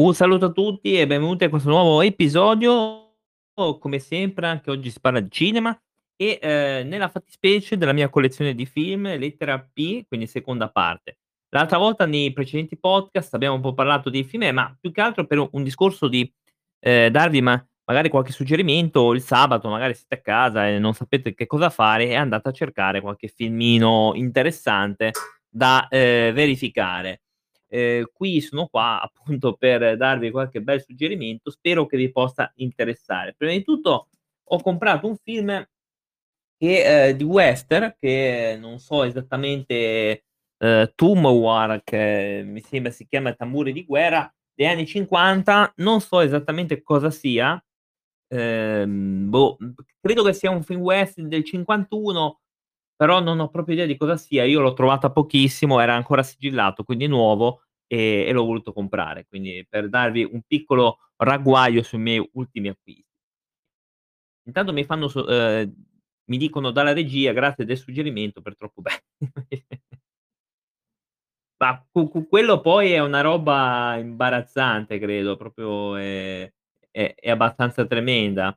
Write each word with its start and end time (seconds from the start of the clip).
Un 0.00 0.14
saluto 0.14 0.44
a 0.44 0.52
tutti 0.52 0.96
e 0.96 1.08
benvenuti 1.08 1.42
a 1.42 1.48
questo 1.48 1.70
nuovo 1.70 2.02
episodio. 2.02 3.16
Come 3.80 3.98
sempre 3.98 4.46
anche 4.46 4.70
oggi 4.70 4.90
si 4.92 5.00
parla 5.00 5.18
di 5.18 5.28
cinema 5.28 5.76
e, 6.14 6.38
ehm, 6.40 6.86
nella 6.86 7.08
fattispecie 7.08 7.76
della 7.76 7.92
mia 7.92 8.08
collezione 8.08 8.54
di 8.54 8.64
film 8.64 9.12
lettera 9.18 9.58
P, 9.58 10.06
quindi 10.06 10.28
seconda 10.28 10.70
parte. 10.70 11.18
L'altra 11.48 11.78
volta 11.78 12.06
nei 12.06 12.32
precedenti 12.32 12.78
podcast 12.78 13.34
abbiamo 13.34 13.56
un 13.56 13.60
po' 13.60 13.74
parlato 13.74 14.08
dei 14.08 14.22
film, 14.22 14.44
eh, 14.44 14.52
ma 14.52 14.72
più 14.80 14.92
che 14.92 15.00
altro 15.00 15.26
per 15.26 15.48
un 15.50 15.64
discorso 15.64 16.06
di, 16.06 16.32
ehm, 16.78 17.08
darvi 17.10 17.40
ma 17.42 17.60
magari 17.86 18.08
qualche 18.08 18.30
suggerimento 18.30 19.12
il 19.14 19.20
sabato, 19.20 19.68
magari 19.68 19.94
siete 19.94 20.14
a 20.14 20.20
casa 20.20 20.68
e 20.68 20.78
non 20.78 20.94
sapete 20.94 21.34
che 21.34 21.46
cosa 21.46 21.70
fare 21.70 22.06
e 22.06 22.14
andate 22.14 22.48
a 22.50 22.52
cercare 22.52 23.00
qualche 23.00 23.26
filmino 23.26 24.12
interessante 24.14 25.10
da, 25.48 25.88
ehm, 25.90 26.32
verificare. 26.34 27.22
Ehm, 27.70 28.06
qui 28.12 28.40
sono 28.40 28.66
qua 28.68 29.00
appunto 29.02 29.54
per 29.54 29.96
darvi 29.96 30.30
qualche 30.30 30.62
bel 30.62 30.82
suggerimento, 30.82 31.50
spero 31.50 31.86
che 31.86 31.96
vi 31.98 32.10
possa 32.12 32.50
interessare. 32.56 33.34
Prima 33.36 33.52
di 33.52 33.62
tutto 33.64 34.08
ho 34.50 34.60
comprato 34.62 35.06
un 35.08 35.16
film 35.22 35.48
che 36.58 37.08
ehm, 37.10 37.16
di 37.16 37.24
western, 37.24 37.94
che 38.00 38.56
non 38.60 38.78
so 38.80 39.04
esattamente, 39.04 40.24
Tomb 40.96 41.24
War, 41.26 41.82
che 41.84 42.42
mi 42.46 42.60
sembra 42.62 42.90
si 42.92 43.06
chiama 43.08 43.32
Tamburi 43.34 43.72
di 43.72 43.84
guerra, 43.84 44.32
degli 44.54 44.66
anni 44.66 44.86
'50, 44.86 45.72
non 45.78 46.00
so 46.00 46.20
esattamente 46.20 46.82
cosa 46.82 47.10
sia, 47.10 47.62
ehm, 48.28 49.28
boh, 49.30 49.56
credo 50.00 50.24
che 50.24 50.32
sia 50.34 50.50
un 50.50 50.62
film 50.64 50.80
western 50.82 51.28
del 51.28 51.44
'51, 51.44 52.40
però 52.98 53.20
non 53.22 53.40
ho 53.40 53.50
proprio 53.50 53.74
idea 53.76 53.86
di 53.86 53.96
cosa 53.98 54.18
sia. 54.18 54.44
Io 54.44 54.60
l'ho 54.60 54.74
trovata 54.74 55.12
pochissimo, 55.12 55.80
era 55.80 55.94
ancora 55.96 56.24
sigillato, 56.24 56.84
quindi 56.84 57.06
nuovo, 57.08 57.62
e 57.86 58.26
e 58.28 58.32
l'ho 58.32 58.44
voluto 58.44 58.74
comprare, 58.74 59.26
quindi 59.28 59.66
per 59.70 59.88
darvi 59.90 60.24
un 60.32 60.42
piccolo 60.46 60.98
ragguaglio 61.18 61.82
sui 61.84 61.98
miei 62.00 62.28
ultimi 62.34 62.68
acquisti. 62.70 63.04
Intanto 64.46 64.72
mi 64.72 64.84
fanno 64.84 65.08
so 65.08 65.26
ehm, 65.28 65.72
mi 66.26 66.36
dicono 66.36 66.70
dalla 66.70 66.92
regia: 66.92 67.32
"Grazie 67.32 67.64
del 67.64 67.76
suggerimento 67.78 68.40
per 68.40 68.56
troppo 68.56 68.80
be" 68.82 68.90
Ma 71.60 71.84
cu 71.90 72.08
cu 72.08 72.28
quello 72.28 72.60
poi 72.60 72.92
è 72.92 73.00
una 73.00 73.20
roba 73.20 73.96
imbarazzante 73.98 74.98
credo, 75.00 75.36
proprio 75.36 75.96
è 75.96 76.52
è 76.90 77.14
è 77.18 77.30
abbastanza 77.30 77.84
tremenda. 77.84 78.56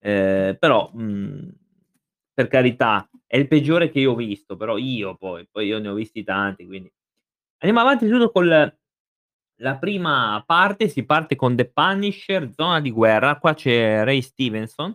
Ehm, 0.00 0.56
però, 0.58 0.90
mhmm, 0.92 1.50
per 2.34 2.48
carità, 2.48 3.08
è 3.26 3.36
il 3.38 3.48
peggiore 3.48 3.90
che 3.90 4.00
io 4.00 4.12
ho 4.12 4.14
visto, 4.16 4.56
però 4.56 4.76
io 4.78 5.16
poi, 5.16 5.46
poi 5.50 5.66
io 5.66 5.78
ne 5.80 5.88
ho 5.88 5.94
visti 5.94 6.24
tanti, 6.24 6.66
quindi 6.66 6.90
andiamo 7.60 7.80
avanti 7.86 8.06
subito 8.08 8.30
col 8.32 8.76
la 9.62 9.78
prima 9.78 10.42
parte, 10.46 10.88
si 10.88 11.04
parte 11.06 11.36
con 11.36 11.56
The 11.56 11.70
Punisher: 11.70 12.50
Zona 12.54 12.80
di 12.80 12.90
guerra, 12.92 13.38
qua 13.38 13.54
c'è 13.54 14.04
Ray 14.04 14.22
Stevenson, 14.22 14.94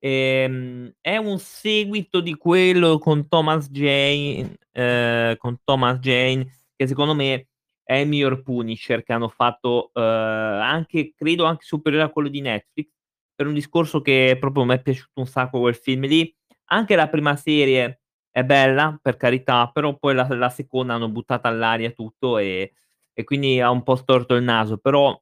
ehm, 0.00 0.92
è 1.00 1.16
un 1.18 1.38
seguito 1.40 2.20
di 2.20 2.34
quello 2.36 2.98
con 2.98 3.28
Thomas 3.28 3.70
Jane 3.70 4.58
ehm, 4.72 5.36
con 5.38 5.58
Thomas 5.64 5.98
Jane, 6.00 6.46
che 6.76 6.86
secondo 6.88 7.14
me 7.14 7.48
è 7.84 7.96
il 7.96 8.08
miglior 8.08 8.42
Punisher 8.42 9.02
che 9.04 9.12
hanno 9.14 9.28
fatto, 9.28 9.90
uhm, 9.94 10.02
anche 10.04 11.12
credo 11.16 11.44
anche 11.46 11.64
superiore 11.66 12.04
a 12.06 12.10
quello 12.10 12.28
di 12.30 12.40
Netflix, 12.42 12.90
per 13.34 13.46
un 13.48 13.54
discorso 13.54 14.00
che 14.02 14.36
proprio 14.40 14.64
m'è 14.64 14.80
piaciuto 14.82 15.20
un 15.20 15.26
sacco 15.26 15.60
quel 15.60 15.74
film 15.76 16.06
lì. 16.06 16.32
Anche 16.70 16.96
la 16.96 17.08
prima 17.08 17.34
serie 17.36 18.00
è 18.30 18.44
bella, 18.44 18.98
per 19.00 19.16
carità, 19.16 19.70
però 19.72 19.96
poi 19.96 20.14
la 20.14 20.26
la 20.34 20.50
seconda 20.50 20.94
hanno 20.94 21.08
buttato 21.08 21.46
all'aria 21.48 21.90
tutto 21.92 22.38
e 22.38 22.72
e 23.18 23.24
quindi 23.24 23.60
ha 23.60 23.68
un 23.70 23.82
po' 23.82 23.96
storto 23.96 24.34
il 24.36 24.44
naso, 24.44 24.78
però 24.78 25.18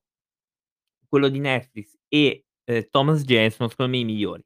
quello 1.08 1.28
di 1.28 1.38
Netflix 1.38 1.97
e, 2.08 2.44
ehm, 2.64 2.88
Thomas 2.91 3.22
Jane 3.22 3.50
sono 3.50 3.69
secondo 3.69 3.92
me 3.92 3.98
i 3.98 4.05
migliori. 4.05 4.42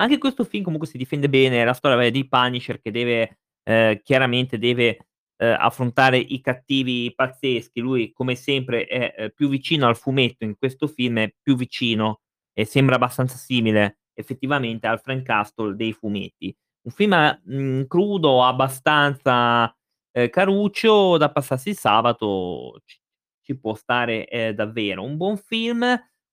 Anche 0.00 0.18
questo 0.18 0.44
film 0.44 0.64
comunque 0.64 0.88
si 0.88 0.98
difende 0.98 1.28
bene, 1.28 1.64
la 1.64 1.74
storia 1.74 2.10
di 2.10 2.28
Punisher 2.28 2.80
che 2.80 2.90
deve 2.90 3.38
ehm, 3.64 4.00
chiaramente 4.02 4.58
deve, 4.58 5.06
ehm, 5.36 5.56
affrontare 5.58 6.18
i 6.18 6.40
cattivi 6.40 7.12
pazzeschi. 7.14 7.80
Lui 7.80 8.12
come 8.12 8.34
sempre 8.36 8.86
è, 8.86 9.14
ehm, 9.16 9.30
più 9.34 9.48
vicino 9.48 9.86
al 9.88 9.96
fumetto 9.96 10.44
in 10.44 10.56
questo 10.58 10.86
film, 10.88 11.18
è 11.20 11.34
più 11.42 11.56
vicino 11.56 12.20
e 12.54 12.64
sembra 12.66 12.96
abbastanza 12.96 13.36
simile 13.36 13.98
effettivamente 14.14 14.86
al 14.86 15.00
Frank 15.00 15.22
Castle 15.24 15.74
dei 15.76 15.92
fumetti. 15.92 16.54
Un 16.84 16.92
film, 16.92 17.40
mhmm, 17.44 17.86
crudo, 17.86 18.42
abbastanza, 18.44 19.74
ehm, 20.12 20.28
caruccio 20.30 21.16
da 21.16 21.30
passarsi 21.30 21.70
il 21.70 21.76
sabato, 21.76 22.80
ci 22.84 22.98
ci 23.44 23.58
può 23.58 23.74
stare, 23.74 24.26
ehm, 24.28 24.52
davvero. 24.54 25.02
Un 25.02 25.16
buon 25.16 25.36
film, 25.36 25.84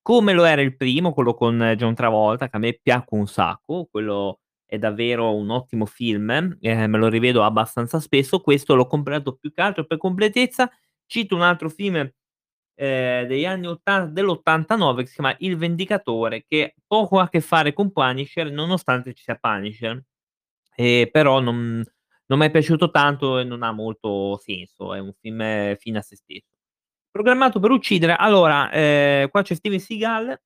come 0.02 0.34
lo 0.34 0.44
era 0.46 0.62
il 0.62 0.76
primo, 0.76 1.12
quello 1.14 1.34
con 1.34 1.74
John 1.78 1.96
Travolta, 1.96 2.50
che 2.50 2.56
a 2.58 2.60
me 2.60 2.80
piacque 2.82 3.18
un 3.18 3.28
sacco, 3.28 3.88
quello 3.90 4.40
è 4.66 4.78
davvero 4.78 5.34
un 5.36 5.50
ottimo 5.50 5.86
film, 5.88 6.30
ehm, 6.62 6.90
me 6.90 6.98
lo 7.00 7.08
rivedo 7.08 7.44
abbastanza 7.44 8.00
spesso. 8.00 8.40
Questo 8.42 8.76
l'ho 8.76 8.86
comprato 8.88 9.36
più 9.36 9.52
che 9.52 9.62
altro 9.62 9.86
per 9.86 9.98
completezza. 9.98 10.70
Cito 11.08 11.36
un 11.36 11.42
altro 11.42 11.70
film, 11.70 12.08
ehm, 12.80 13.28
degli 13.28 13.46
anni 13.46 13.68
ottan 13.68 14.14
dell'89 14.14 15.04
che 15.04 15.08
si 15.10 15.16
chiama 15.16 15.36
Il 15.40 15.58
Vendicatore, 15.58 16.46
che 16.48 16.76
poco 16.88 17.20
ha 17.20 17.24
a 17.24 17.30
che 17.30 17.42
fare 17.42 17.74
con 17.74 17.92
Punisher, 17.92 18.52
nonostante 18.52 19.14
ci 19.14 19.24
sia 19.24 19.36
Punisher. 19.36 20.02
Ehm, 20.78 21.10
però 21.12 21.40
non 21.42 21.84
non 22.28 22.40
m'è 22.40 22.52
piaciuto 22.52 22.92
tanto 22.92 23.40
e 23.40 23.44
non 23.46 23.64
ha 23.64 23.72
molto 23.74 24.38
senso, 24.40 24.94
è 24.96 25.00
un 25.00 25.14
film 25.20 25.76
fine 25.78 25.98
a 26.00 26.02
sé 26.04 26.16
stesso. 26.18 26.46
Programmato 27.12 27.60
per 27.60 27.72
uccidere, 27.72 28.16
allora, 28.16 28.72
ehm, 28.72 29.30
qua 29.30 29.42
c'è 29.44 29.56
Steven 29.56 29.80
Seagal 29.80 30.40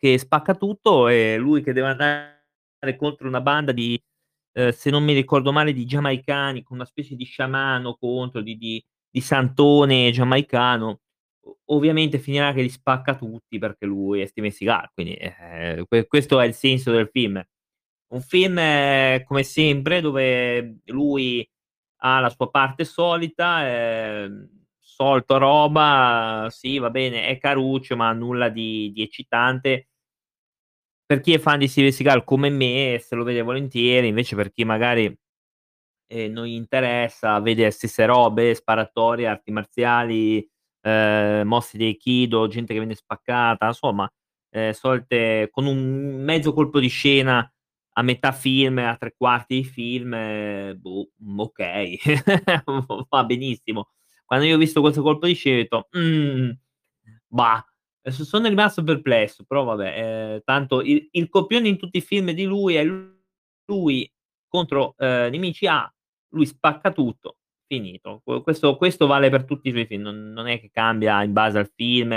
che 0.00 0.16
spacca 0.18 0.54
tutto, 0.54 1.08
e 1.08 1.36
lui 1.38 1.60
che 1.62 1.72
deve 1.72 1.88
andare 1.88 2.96
contro 2.96 3.26
una 3.26 3.40
banda 3.40 3.72
di, 3.72 4.00
ehm, 4.52 4.70
se 4.70 4.90
non 4.90 5.02
mi 5.04 5.12
ricordo 5.12 5.50
male, 5.52 5.72
di 5.72 5.84
giamaicani, 5.84 6.62
con 6.62 6.76
una 6.76 6.86
specie 6.86 7.16
di 7.16 7.24
sciamano 7.24 7.96
contro, 7.96 8.40
di 8.40 8.56
di 8.56 8.84
di 9.10 9.20
santone 9.22 10.10
giamaicano. 10.12 10.98
Ovviamente 11.66 12.18
finirà 12.18 12.52
che 12.52 12.62
li 12.62 12.68
spacca 12.70 13.14
tutti 13.16 13.58
perché 13.58 13.86
lui 13.86 14.20
è 14.22 14.26
Steven 14.26 14.50
Seagal, 14.50 14.90
quindi, 14.94 15.16
que 15.88 16.06
questo 16.06 16.40
è 16.40 16.46
il 16.46 16.54
senso 16.54 16.90
del 16.92 17.08
film. 17.12 17.42
Un 18.12 18.20
film 18.22 18.56
come 19.24 19.42
sempre 19.44 20.00
dove 20.00 20.78
lui 20.86 21.48
ha 22.02 22.20
la 22.20 22.30
sua 22.30 22.50
parte 22.50 22.84
solita, 22.84 23.66
ehm, 23.68 24.48
solita 24.80 25.36
roba, 25.38 26.48
sì 26.50 26.78
va 26.78 26.90
bene, 26.90 27.26
è 27.28 27.38
caruccio, 27.38 27.96
ma 27.96 28.12
nulla 28.12 28.48
di 28.50 28.90
di 28.92 29.02
eccitante 29.02 29.84
per 31.10 31.20
chi 31.20 31.32
è 31.32 31.38
fan 31.38 31.58
di 31.58 31.68
Steven 31.68 31.90
Seagal 31.90 32.22
come 32.22 32.50
me, 32.50 32.98
se 33.02 33.14
lo 33.14 33.24
vede 33.24 33.40
volentieri, 33.40 34.08
invece 34.08 34.36
per 34.36 34.50
chi 34.52 34.64
magari, 34.64 35.04
ehm, 36.08 36.32
non 36.32 36.46
gli 36.46 36.52
interessa, 36.54 37.40
vede 37.40 37.64
le 37.64 37.70
stesse 37.70 38.06
robe, 38.06 38.54
sparatorie, 38.54 39.26
arti 39.28 39.52
marziali, 39.52 40.48
ehm, 40.82 41.46
mosse 41.46 41.76
di 41.78 41.84
aikido, 41.86 42.46
gente 42.48 42.72
che 42.72 42.78
viene 42.80 42.94
spaccata, 42.94 43.66
insomma, 43.68 44.10
ehm, 44.50 44.72
solite 44.72 45.48
con 45.50 45.66
un 45.66 46.22
mezzo 46.22 46.52
colpo 46.52 46.80
di 46.80 46.88
scena 46.88 47.50
a 47.94 48.02
metà 48.02 48.32
film, 48.32 48.78
a 48.78 48.96
3/4 48.96 49.46
di 49.56 49.64
film, 49.64 50.10
boh, 50.80 51.10
mhmm, 51.16 51.38
okay, 51.40 51.98
va 53.10 53.24
benissimo. 53.24 53.88
Quando 54.24 54.46
io 54.46 54.54
ho 54.56 54.58
visto 54.58 54.80
questo 54.80 55.02
colpo 55.02 55.26
di 55.26 55.34
scena 55.34 55.56
ho 55.56 55.60
detto: 55.62 55.88
"Mhmm, 55.92 56.58
bah." 57.28 57.64
Sono 58.08 58.48
rimasto 58.48 58.82
perplesso, 58.84 59.44
però 59.44 59.64
vabbè, 59.64 60.34
ehm, 60.34 60.40
tanto 60.44 60.80
il 60.82 61.08
il 61.12 61.28
copione 61.28 61.68
in 61.68 61.76
tutti 61.78 61.98
i 61.98 62.00
film 62.00 62.30
di 62.32 62.44
lui 62.44 62.74
è 62.76 62.84
lui 63.66 64.10
contro, 64.48 64.94
ehm, 64.98 65.30
nemici 65.30 65.66
A, 65.66 65.92
lui 66.30 66.46
spacca 66.46 66.92
tutto, 66.92 67.37
finito. 67.68 68.22
Questo 68.42 68.76
questo 68.76 69.06
vale 69.06 69.30
per 69.30 69.44
tutti 69.44 69.68
i 69.68 69.72
suoi 69.72 69.86
film, 69.86 70.02
non 70.02 70.32
non 70.32 70.46
è 70.48 70.60
che 70.60 70.70
cambia 70.72 71.22
in 71.22 71.32
base 71.32 71.58
al 71.58 71.70
film. 71.74 72.12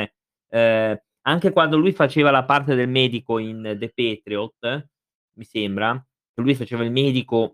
Ehm, 0.49 0.99
anche 1.23 1.51
quando 1.51 1.77
lui 1.77 1.91
faceva 1.91 2.31
la 2.31 2.43
parte 2.45 2.75
del 2.75 2.89
medico 2.89 3.37
in 3.37 3.75
The 3.79 3.91
Patriot, 3.93 4.87
mi 5.37 5.43
sembra, 5.43 6.03
lui 6.35 6.55
faceva 6.55 6.83
il 6.83 6.91
medico 6.91 7.53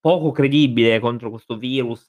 poco 0.00 0.30
credibile 0.32 1.00
contro 1.00 1.30
questo 1.30 1.56
virus 1.56 2.06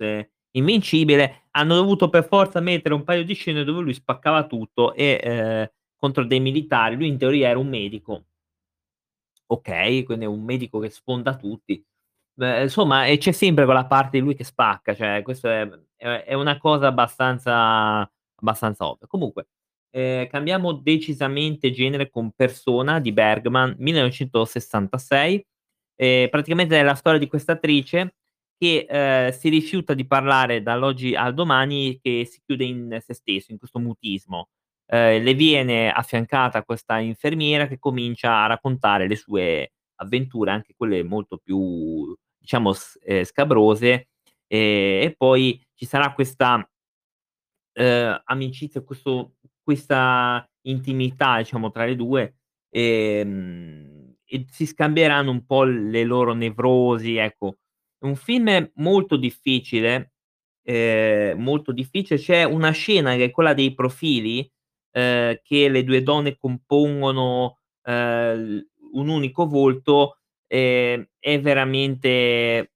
invincibile, 0.51 1.47
hanno 1.51 1.75
dovuto 1.75 2.09
per 2.09 2.25
forza 2.27 2.59
mettere 2.59 2.93
un 2.93 3.03
paio 3.03 3.23
di 3.23 3.33
scene 3.33 3.63
dove 3.63 3.81
lui 3.81 3.93
spaccava 3.93 4.45
tutto 4.47 4.93
e, 4.93 5.19
ehm, 5.23 5.71
contro 5.95 6.25
dei 6.25 6.39
militari. 6.39 6.95
Lui 6.95 7.07
in 7.07 7.17
teoria 7.17 7.49
era 7.49 7.59
un 7.59 7.67
medico 7.69 8.25
okay, 9.51 10.03
quindi 10.03 10.25
è 10.25 10.27
un 10.27 10.43
medico 10.43 10.79
che 10.79 10.89
sfonda 10.89 11.35
tutti. 11.35 11.83
Beh, 12.39 12.61
insomma, 12.63 13.05
e 13.05 13.17
c'è 13.17 13.33
sempre 13.33 13.65
quella 13.65 13.85
parte 13.85 14.17
di 14.17 14.23
lui 14.23 14.33
che 14.33 14.45
spacca, 14.45 14.95
cioè 14.95 15.21
questo 15.23 15.49
è 15.49 15.67
è 16.01 16.33
una 16.33 16.57
cosa 16.57 16.87
abbastanza 16.87 18.09
abbastanza 18.35 18.87
ovvia. 18.87 19.05
Comunque, 19.07 19.49
ehm, 19.89 20.27
cambiamo 20.29 20.71
decisamente 20.71 21.71
genere 21.71 22.09
con 22.09 22.31
Persona 22.31 23.01
di 23.01 23.11
Bergman, 23.11 23.75
1966. 23.79 25.45
Ehm, 25.97 26.29
praticamente 26.29 26.79
è 26.79 26.83
la 26.83 26.93
storia 26.95 27.19
di 27.19 27.27
questa 27.27 27.51
attrice 27.53 28.15
che, 28.57 28.85
ehm, 28.89 29.31
si 29.31 29.49
rifiuta 29.49 29.93
di 29.93 30.07
parlare 30.07 30.61
dall'oggi 30.61 31.15
al 31.15 31.33
domani, 31.33 31.99
che 32.01 32.23
si 32.25 32.39
chiude 32.45 32.63
in 32.63 32.97
se 33.05 33.13
stesso, 33.13 33.51
in 33.51 33.57
questo 33.57 33.79
mutismo. 33.79 34.47
Ehm, 34.87 35.21
le 35.21 35.33
viene 35.33 35.91
affiancata 35.91 36.63
questa 36.63 36.99
infermiera 36.99 37.67
che 37.67 37.77
comincia 37.79 38.43
a 38.43 38.47
raccontare 38.47 39.07
le 39.09 39.17
sue 39.17 39.73
avventure, 39.95 40.51
anche 40.51 40.73
quelle 40.77 41.03
molto 41.03 41.37
più 41.37 42.15
diciamo 42.39 42.73
s 42.73 42.97
ehm, 43.03 43.23
scabrose, 43.25 44.09
ehm, 44.47 45.03
e 45.09 45.15
poi 45.17 45.61
ci 45.75 45.85
sarà 45.85 46.13
questa 46.13 46.67
ehm, 47.75 48.21
amicizia, 48.25 48.81
questo 48.81 49.35
questa 49.63 50.43
intimità 50.63 51.37
diciamo 51.37 51.69
tra 51.71 51.85
le 51.85 51.95
2, 51.95 52.37
ehm, 52.71 54.15
e 54.25 54.45
si 54.49 54.65
scambieranno 54.65 55.29
un 55.31 55.45
po' 55.45 55.63
le 55.63 56.03
loro 56.03 56.33
nevrosi, 56.33 57.15
ecco. 57.17 57.57
Un 58.05 58.15
film 58.15 58.71
molto 58.75 59.15
difficile, 59.17 60.13
ehm, 60.63 61.39
molto 61.41 61.71
difficile. 61.71 62.19
C'è 62.19 62.43
una 62.43 62.71
scena 62.71 63.15
che 63.15 63.25
è 63.25 63.31
quella 63.31 63.53
dei 63.53 63.73
profili, 63.75 64.49
ehm, 64.91 65.39
che 65.43 65.69
le 65.69 65.83
2 65.83 66.01
donne 66.03 66.35
compongono, 66.37 67.57
l 67.83 68.59
un 68.93 69.07
unico 69.07 69.45
volto, 69.47 70.17
ehm, 70.47 71.05
è 71.19 71.39
veramente 71.41 72.71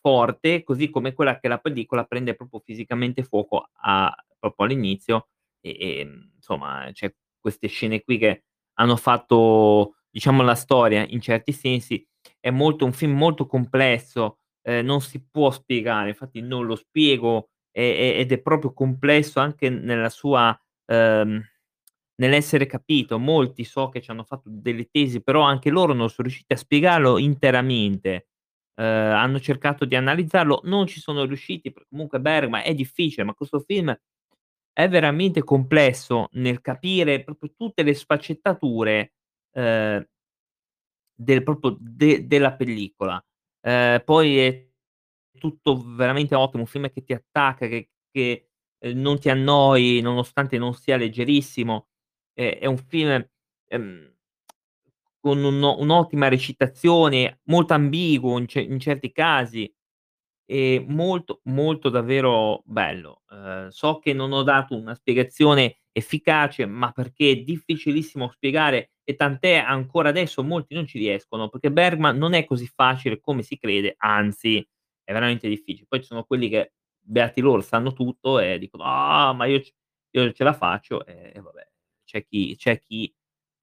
forte, 0.00 0.62
così 0.64 0.90
come 0.90 1.12
quella 1.14 1.38
che 1.40 1.48
la 1.48 1.58
pellicola 1.58 2.04
prende 2.04 2.34
proprio 2.36 2.60
fisicamente 2.64 3.22
fuoco 3.24 3.68
a 3.82 4.14
proprio 4.38 4.66
all'inizio, 4.66 5.28
e, 5.60 6.00
ehm, 6.00 6.32
insomma 6.36 6.88
c'è 6.92 7.14
queste 7.40 7.68
scene 7.68 8.02
qui 8.02 8.18
che 8.18 8.44
hanno 8.74 8.96
fatto, 8.96 9.96
diciamo, 10.10 10.42
la 10.42 10.54
storia 10.56 11.04
in 11.08 11.20
certi 11.20 11.52
sensi. 11.52 12.06
È 12.40 12.50
molto 12.50 12.84
un 12.86 12.92
film 12.92 13.12
molto 13.16 13.46
complesso, 13.46 14.38
ehm, 14.62 14.84
non 14.86 15.00
si 15.02 15.24
può 15.30 15.50
spiegare, 15.50 16.10
infatti 16.10 16.40
non 16.42 16.66
lo 16.66 16.76
spiego, 16.76 17.50
e 17.72 17.84
e 18.16 18.20
ed 18.20 18.32
è 18.32 18.38
proprio 18.40 18.72
complesso 18.74 19.40
anche 19.40 19.68
nella 19.70 20.10
sua 20.10 20.58
ehm, 20.86 21.42
nell'essere 22.16 22.66
capito. 22.66 23.18
Molti 23.18 23.64
so 23.64 23.88
che 23.90 24.00
ci 24.00 24.10
hanno 24.10 24.24
fatto 24.24 24.48
delle 24.50 24.88
tesi, 24.90 25.22
però 25.22 25.42
anche 25.42 25.70
loro 25.70 25.92
non 25.94 26.08
son 26.10 26.24
riusciti 26.26 26.52
a 26.54 26.56
spiegarlo 26.56 27.18
interamente. 27.18 28.28
Ehm, 28.76 28.84
hanno 29.14 29.40
cercato 29.40 29.84
di 29.84 29.96
analizzarlo, 29.96 30.60
non 30.64 30.86
ci 30.86 31.00
sono 31.00 31.24
riusciti, 31.24 31.72
comunque 31.90 32.20
Bergman 32.20 32.62
è 32.64 32.74
difficile, 32.74 33.24
ma 33.24 33.34
questo 33.34 33.60
film 33.60 33.96
è 34.72 34.88
veramente 34.88 35.44
complesso 35.44 36.28
nel 36.32 36.60
capire 36.62 37.24
proprio 37.24 37.52
tutte 37.56 37.82
le 37.84 37.94
sfaccettature, 37.94 39.14
ehm 39.54 40.06
del 41.18 41.42
proprio 41.44 41.76
de 41.80 42.26
della 42.26 42.54
pellicola. 42.56 43.24
Ehm, 43.62 44.02
poi 44.04 44.38
è 44.38 44.68
tutto 45.38 45.80
veramente 45.94 46.34
ottimo, 46.34 46.62
un 46.62 46.68
film 46.68 46.90
che 46.90 47.04
ti 47.04 47.12
attacca, 47.12 47.66
che 47.68 47.90
che, 48.10 48.50
ehm, 48.78 48.98
non 49.00 49.18
ti 49.20 49.28
annoi 49.30 50.00
nonostante 50.00 50.58
non 50.58 50.74
sia 50.74 50.96
leggerissimo. 50.96 51.86
È 52.38 52.58
è 52.60 52.66
un 52.66 52.76
film, 52.78 53.24
ehm, 53.68 54.12
con 55.20 55.42
un 55.44 55.62
un'ottima 55.62 56.28
recitazione, 56.28 57.40
molto 57.44 57.74
ambiguo 57.74 58.38
in 58.38 58.48
ce 58.48 58.60
in 58.60 58.78
certi 58.80 59.12
casi, 59.12 59.72
e 60.46 60.84
molto, 60.88 61.40
molto 61.44 61.90
davvero 61.90 62.62
bello. 62.66 63.22
Ehm, 63.30 63.68
so 63.70 63.98
che 64.00 64.12
non 64.14 64.32
ho 64.32 64.42
dato 64.44 64.76
una 64.76 64.94
spiegazione 64.96 65.80
efficace, 65.92 66.66
ma 66.66 66.92
perché 66.92 67.30
è 67.32 67.36
difficilissimo 67.38 68.30
spiegare 68.30 68.92
e 69.04 69.16
tant'è 69.16 69.56
ancora 69.56 70.08
adesso 70.10 70.42
molti 70.44 70.74
non 70.74 70.86
ci 70.86 70.98
riescono, 70.98 71.48
perché 71.50 71.70
Bergman 71.72 72.16
non 72.18 72.34
è 72.34 72.44
così 72.46 72.66
facile 72.68 73.20
come 73.20 73.42
si 73.42 73.58
crede, 73.58 73.94
anzi 73.98 74.58
è 75.04 75.12
veramente 75.12 75.48
difficile. 75.48 75.86
Poi 75.88 76.00
ci 76.00 76.06
sono 76.08 76.24
quelli 76.24 76.48
che, 76.50 76.72
beati 77.00 77.40
loro, 77.42 77.60
sanno 77.62 77.92
tutto 77.94 78.38
e 78.40 78.58
dicono: 78.58 78.84
"Ah, 78.84 79.32
ma 79.34 79.46
io 79.46 79.60
io 80.12 80.32
ce 80.32 80.44
la 80.44 80.52
faccio", 80.54 81.06
e 81.06 81.32
e 81.34 81.40
vabbè. 81.40 81.66
C'è 82.14 82.24
chi 82.24 82.54
c'è 82.56 82.78
chi, 82.78 83.12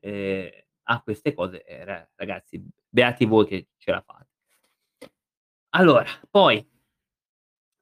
ehm, 0.01 0.49
ha 0.83 1.01
queste 1.01 1.33
cose 1.33 1.63
e 1.63 1.85
ra 1.85 2.05
ragazzi, 2.15 2.61
beati 2.89 3.23
voi 3.25 3.45
che 3.47 3.67
ce 3.77 3.91
la 3.91 4.01
fate. 4.01 4.27
Allora, 5.73 6.05
poi 6.29 6.65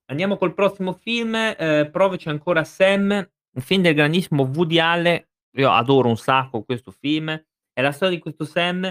andiamo 0.09 0.37
col 0.37 0.53
prossimo 0.53 0.93
film, 0.93 1.35
ehm, 1.35 1.91
"Provaci 1.91 2.29
ancora 2.29 2.63
Sam", 2.63 3.09
un 3.11 3.61
film 3.61 3.81
del 3.83 3.93
grandissimo 3.93 4.43
Woody 4.43 4.79
Allen. 4.79 5.23
Io 5.57 5.71
adoro 5.71 6.07
un 6.09 6.17
sacco 6.17 6.63
questo 6.63 6.91
film. 6.91 7.29
È 7.71 7.81
la 7.81 7.91
storia 7.91 8.15
di 8.15 8.21
questo 8.21 8.43
Sam 8.45 8.81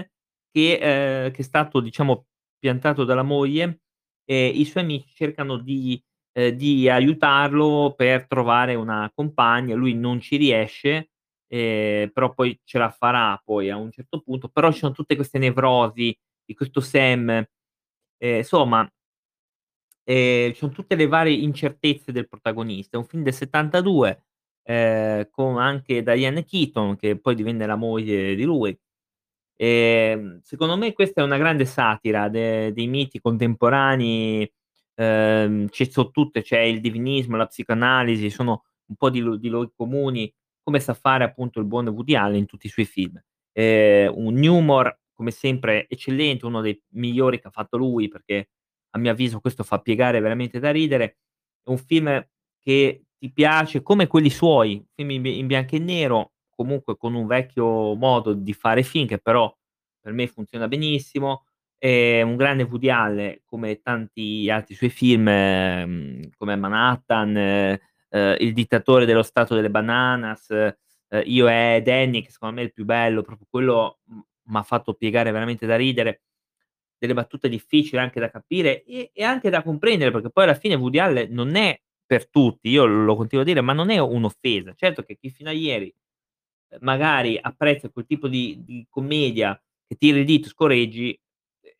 che 0.51 0.77
ehm, 1.25 1.31
che 1.31 1.41
è 1.41 1.43
stato 1.43 1.79
diciamo 1.81 2.25
piantato 2.57 3.03
dalla 3.03 3.23
moglie 3.23 3.81
e 4.25 4.47
i 4.47 4.65
suoi 4.65 4.83
amici 4.83 5.09
cercano 5.13 5.57
di 5.57 6.01
ehm, 6.33 6.49
di 6.55 6.89
aiutarlo 6.89 7.93
per 7.97 8.25
trovare 8.27 8.75
una 8.75 9.11
compagna, 9.13 9.75
lui 9.75 9.93
non 9.95 10.19
ci 10.21 10.37
riesce, 10.37 11.08
ehm, 11.49 12.11
però 12.11 12.33
poi 12.35 12.59
ce 12.65 12.79
la 12.79 12.91
farà 12.91 13.41
poi 13.45 13.71
a 13.71 13.77
un 13.77 13.91
certo 13.91 14.21
punto, 14.21 14.49
però 14.49 14.71
ci 14.71 14.79
sono 14.79 14.93
tutte 14.93 15.15
queste 15.17 15.39
nevrosi 15.39 16.17
di 16.45 16.55
questo 16.55 16.81
Sam, 16.81 17.29
ehm, 17.31 18.37
insomma 18.37 18.89
ehm, 20.07 20.51
ci 20.53 20.57
son 20.57 20.71
tutte 20.71 20.95
le 20.95 21.07
varie 21.07 21.33
incertezze 21.35 22.11
del 22.11 22.27
protagonista. 22.27 22.97
È 22.97 22.99
un 22.99 23.05
film 23.05 23.23
del 23.23 23.33
'72, 23.33 24.23
ehm, 24.63 25.27
con 25.31 25.57
anche 25.59 26.01
Diane 26.03 26.43
Keaton 26.43 26.95
che 26.95 27.19
poi 27.19 27.35
divenne 27.35 27.65
la 27.65 27.75
moglie 27.75 28.35
di 28.35 28.43
lui. 28.43 28.77
Ehm, 29.57 30.39
secondo 30.43 30.77
me 30.77 30.93
questa 30.93 31.21
è 31.21 31.23
una 31.25 31.37
grande 31.37 31.65
satira 31.65 32.29
de 32.29 32.73
dei 32.73 32.87
miti 32.87 33.19
contemporanei, 33.21 34.51
ehm, 34.95 35.69
ci 35.69 35.91
so 35.91 36.11
tutte, 36.11 36.41
c'è 36.43 36.59
il 36.61 36.81
divinismo, 36.81 37.37
la 37.37 37.47
psicoanalisi, 37.47 38.29
sono 38.29 38.65
un 38.87 38.95
po' 38.97 39.09
di 39.11 39.19
lu 39.21 39.37
di 39.37 39.49
luoghi 39.49 39.71
comuni, 39.75 40.33
come 40.63 40.79
sa 40.79 40.93
fare 40.93 41.23
appunto 41.23 41.59
il 41.59 41.65
buon 41.65 41.87
Woody 41.87 42.15
Allen 42.15 42.37
in 42.39 42.45
tutti 42.45 42.67
i 42.67 42.69
suoi 42.69 42.85
film. 42.85 43.21
Ehm, 43.53 44.13
un 44.15 44.37
humor 44.45 44.97
come 45.13 45.31
sempre 45.31 45.87
eccellente, 45.89 46.45
uno 46.45 46.61
dei 46.61 46.81
migliori 46.93 47.39
che 47.41 47.47
ha 47.47 47.51
fatto 47.51 47.77
lui, 47.77 48.07
perché 48.07 48.49
a 48.91 48.99
mio 48.99 49.11
avviso 49.11 49.39
questo 49.41 49.63
fa 49.63 49.79
piegare 49.79 50.19
veramente 50.21 50.59
da 50.59 50.71
ridere. 50.71 51.17
È 51.63 51.69
un 51.69 51.77
film 51.77 52.25
che 52.59 53.03
ti 53.17 53.31
piace 53.33 53.81
come 53.81 54.07
quelli 54.07 54.29
suoi, 54.29 54.85
film 54.95 55.09
in 55.11 55.25
in 55.25 55.47
bianco 55.47 55.75
e 55.75 55.79
nero, 55.79 56.33
comunque 56.49 56.95
con 56.97 57.15
un 57.15 57.27
vecchio 57.27 57.95
modo 57.95 58.33
di 58.33 58.53
fare 58.53 58.81
film 58.83 59.07
che 59.07 59.19
però 59.19 59.53
per 60.01 60.13
me 60.13 60.27
funziona 60.27 60.67
benissimo. 60.67 61.43
È 61.77 62.21
un 62.21 62.35
grande 62.35 62.63
Woody 62.63 62.89
Allen, 62.89 63.41
come 63.45 63.81
tanti 63.81 64.49
altri 64.49 64.75
suoi 64.75 64.89
film, 64.89 65.23
mhmm, 65.29 66.29
come 66.37 66.55
Manhattan, 66.55 67.77
ehm, 68.09 68.35
Il 68.39 68.53
dittatore 68.53 69.05
dello 69.05 69.23
stato 69.23 69.55
delle 69.55 69.69
bananas, 69.69 70.49
ehm, 70.51 70.73
Io 71.25 71.47
e 71.49 71.81
Danny 71.83 72.21
che 72.23 72.31
secondo 72.31 72.55
me 72.55 72.61
è 72.61 72.65
il 72.65 72.73
più 72.73 72.85
bello, 72.85 73.21
proprio 73.23 73.47
quello 73.49 73.99
m 74.07 74.19
m'ha 74.51 74.63
fatto 74.63 74.93
piegare 74.95 75.31
veramente 75.31 75.65
da 75.67 75.75
ridere. 75.75 76.21
Delle 76.99 77.13
battute 77.13 77.49
difficili 77.49 78.01
anche 78.01 78.19
da 78.19 78.29
capire 78.31 78.83
e 78.83 79.11
e 79.13 79.23
anche 79.23 79.49
da 79.49 79.63
comprendere, 79.63 80.11
perché 80.11 80.29
poi 80.31 80.43
alla 80.45 80.53
fine 80.55 80.75
Woody 80.75 80.99
Allen 80.99 81.31
non 81.33 81.55
è 81.55 81.79
per 82.05 82.29
tutti, 82.29 82.69
io 82.69 82.85
lo 82.85 83.15
continuo 83.15 83.43
a 83.43 83.47
dire, 83.47 83.61
ma 83.61 83.73
non 83.73 83.89
è 83.91 83.99
un'offesa. 83.99 84.73
Certo 84.75 85.03
che 85.03 85.15
chi 85.17 85.29
fino 85.29 85.49
a 85.49 85.53
ieri, 85.53 85.93
ehm, 86.69 86.79
magari 86.81 87.37
apprezza 87.41 87.89
quel 87.89 88.05
tipo 88.07 88.27
di 88.29 88.59
di 88.65 88.85
commedia 88.89 89.59
che 89.87 89.95
tira 89.97 90.17
il 90.19 90.25
dito, 90.25 90.49
scorreggi, 90.49 91.17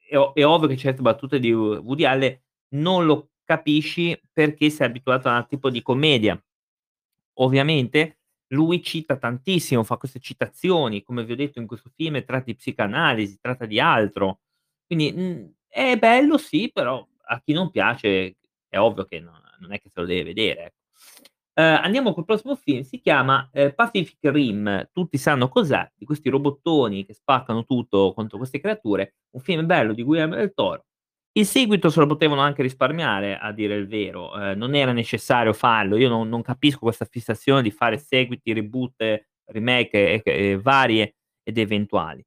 è 0.09 0.15
è 0.35 0.45
ovvio 0.45 0.67
che 0.69 0.77
certe 0.77 1.01
battute 1.03 1.39
di 1.39 1.51
Wo 1.53 1.79
Woody 1.81 2.05
Allen 2.05 2.39
non 2.75 3.05
lo 3.05 3.28
capisci 3.49 4.19
perché 4.31 4.69
sei 4.69 4.85
abituato 4.87 5.27
a 5.27 5.37
un 5.37 5.47
tipo 5.47 5.71
di 5.71 5.81
commedia. 5.81 6.39
Ovviamente 7.39 8.17
lui 8.49 8.81
cita 8.83 9.17
tantissimo, 9.17 9.83
fa 9.83 9.97
queste 9.97 10.19
citazioni, 10.19 11.03
come 11.03 11.23
vi 11.25 11.33
ho 11.33 11.35
detto 11.35 11.59
in 11.59 11.67
questo 11.67 11.89
film 11.95 12.23
tratta 12.23 12.45
di 12.45 12.55
psicanalisi, 12.55 13.39
tratta 13.41 13.65
di 13.65 13.79
altro. 13.79 14.41
Quindi, 14.85 15.11
mhmm, 15.13 15.53
è 15.67 15.97
bello 15.97 16.37
sì, 16.37 16.69
però 16.73 17.05
a 17.25 17.41
chi 17.43 17.53
non 17.53 17.71
piace 17.71 18.37
è 18.67 18.77
ovvio 18.79 19.05
che 19.05 19.19
no 19.19 19.39
non 19.59 19.73
è 19.73 19.79
che 19.79 19.89
se 19.89 19.99
lo 20.01 20.05
deve 20.07 20.23
vedere. 20.23 20.73
Ehm, 21.55 21.79
andiamo 21.83 22.13
col 22.13 22.25
prossimo 22.25 22.55
film, 22.55 22.81
si 22.83 22.99
chiama, 23.01 23.49
ehm, 23.53 23.73
Pacific 23.75 24.17
Rim. 24.31 24.89
Tutti 24.93 25.17
sanno 25.17 25.49
cos'è, 25.49 25.91
di 25.95 26.05
questi 26.05 26.29
robottoni 26.29 27.05
che 27.05 27.13
spaccano 27.13 27.65
tutto 27.65 28.13
contro 28.13 28.37
queste 28.37 28.59
creature. 28.59 29.15
Un 29.31 29.41
film 29.41 29.65
bello 29.65 29.93
di 29.93 30.03
Guillermo 30.03 30.35
del 30.35 30.53
Toro. 30.53 30.85
Il 31.35 31.45
seguito 31.45 31.89
se 31.91 31.99
lo 31.99 32.07
potevano 32.07 32.41
anche 32.41 32.63
risparmiare 32.63 33.37
a 33.37 33.51
dire 33.51 33.75
il 33.75 33.87
vero, 33.87 34.35
ehm, 34.35 34.57
non 34.57 34.73
era 34.73 34.91
necessario 34.93 35.53
farlo. 35.53 35.95
Io 35.95 36.09
non 36.09 36.27
non 36.27 36.41
capisco 36.41 36.79
questa 36.79 37.05
fissazione 37.05 37.61
di 37.61 37.69
fare 37.71 37.97
seguiti, 37.99 38.51
reboot, 38.51 39.25
remake 39.51 40.13
e 40.13 40.21
che 40.23 40.51
e 40.53 40.59
varie 40.59 41.15
ed 41.43 41.57
eventuali. 41.59 42.25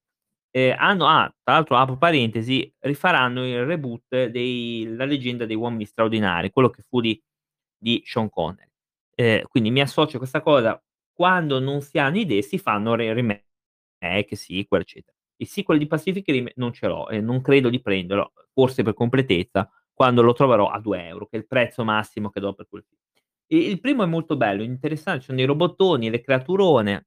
Ehm, 0.53 0.77
hanno 0.79 1.07
ah, 1.09 1.29
tra 1.43 1.55
l'altro 1.55 1.77
apro 1.77 1.97
parentesi, 1.99 2.73
rifaranno 2.81 3.45
il 3.47 3.65
reboot 3.67 4.27
dei 4.27 4.87
La 4.97 5.05
leggenda 5.05 5.47
dei 5.47 5.57
uomini 5.57 5.85
straordinari, 5.87 6.51
quello 6.51 6.71
che 6.71 6.83
fu 6.89 7.01
di 7.01 7.21
di 7.79 8.01
Sean 8.05 8.31
Connery. 8.31 8.71
Ehm, 9.17 9.43
quindi 9.49 9.71
mi 9.73 9.81
associo 9.81 10.17
a 10.17 10.19
questa 10.19 10.41
cosa, 10.43 10.81
quando 11.13 11.59
non 11.59 11.81
si 11.83 11.99
hanno 11.99 12.19
idee 12.19 12.43
si 12.43 12.59
fanno 12.59 12.95
re 12.95 13.13
remake, 13.13 14.37
sequel, 14.37 14.83
eccetera. 14.83 15.17
Il 15.37 15.49
sequel 15.49 15.79
di 15.79 15.87
Pacific 15.87 16.27
Rim 16.29 16.49
non 16.57 16.73
ce 16.73 16.87
l'ho 16.87 17.09
e 17.09 17.21
non 17.21 17.41
credo 17.41 17.69
di 17.69 17.81
prenderlo, 17.81 18.33
forse 18.53 18.83
per 18.83 18.95
completezza 18.95 19.71
quando 19.93 20.23
lo 20.23 20.33
troverò 20.33 20.69
a 20.69 20.81
2 20.81 21.11
€, 21.13 21.27
che 21.29 21.37
è 21.37 21.41
il 21.41 21.47
prezzo 21.47 21.85
massimo 21.85 22.31
che 22.31 22.41
do 22.41 22.55
per 22.55 22.67
quel 22.69 22.85
film. 22.89 23.01
I 23.49 23.69
il 23.71 23.81
primo 23.81 24.03
è 24.03 24.07
molto 24.07 24.37
bello, 24.37 24.63
interessan 24.63 25.21
ci 25.21 25.27
sono 25.27 25.41
i 25.41 25.45
robottoni, 25.45 26.11
le 26.11 26.21
creaturone 26.21 27.07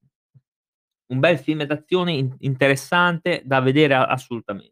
un 1.07 1.19
bel 1.19 1.37
film 1.37 1.63
d'azione 1.63 2.13
in 2.13 2.35
interessante 2.39 3.41
da 3.45 3.59
vedere 3.59 3.93
a 3.93 4.05
assolutamen 4.05 4.71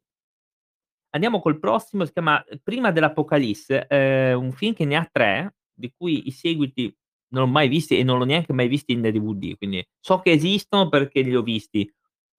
Andiamo 1.16 1.40
col 1.42 1.60
prossimo, 1.60 2.06
si 2.06 2.12
chiama, 2.12 2.44
Prima 2.64 2.92
dell'Apocalisse, 2.92 3.86
è 3.86 4.34
un 4.34 4.52
film 4.52 4.74
che 4.74 4.84
ne 4.86 4.96
ha 4.96 5.08
3, 5.10 5.56
di 5.72 5.94
cui 5.96 6.28
i 6.28 6.32
seguiti 6.32 6.92
non 7.34 7.44
l'ho 7.44 7.52
mai 7.52 7.68
visti 7.68 8.00
e 8.00 8.04
non 8.04 8.18
l'ho 8.18 8.26
neanche 8.26 8.52
mai 8.52 8.68
visti 8.68 8.94
in 8.94 9.02
DVD, 9.02 9.56
quindi 9.58 9.86
so 10.00 10.20
che 10.20 10.32
esistono 10.32 10.90
perché 10.90 11.22
li 11.22 11.36
ho 11.36 11.44
visti, 11.44 11.92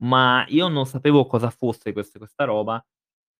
ma 0.04 0.44
io 0.48 0.68
non 0.68 0.86
sapevo 0.86 1.26
cosa 1.26 1.50
fosse 1.50 1.92
quest 1.92 2.18
questa 2.18 2.44
roba 2.44 2.84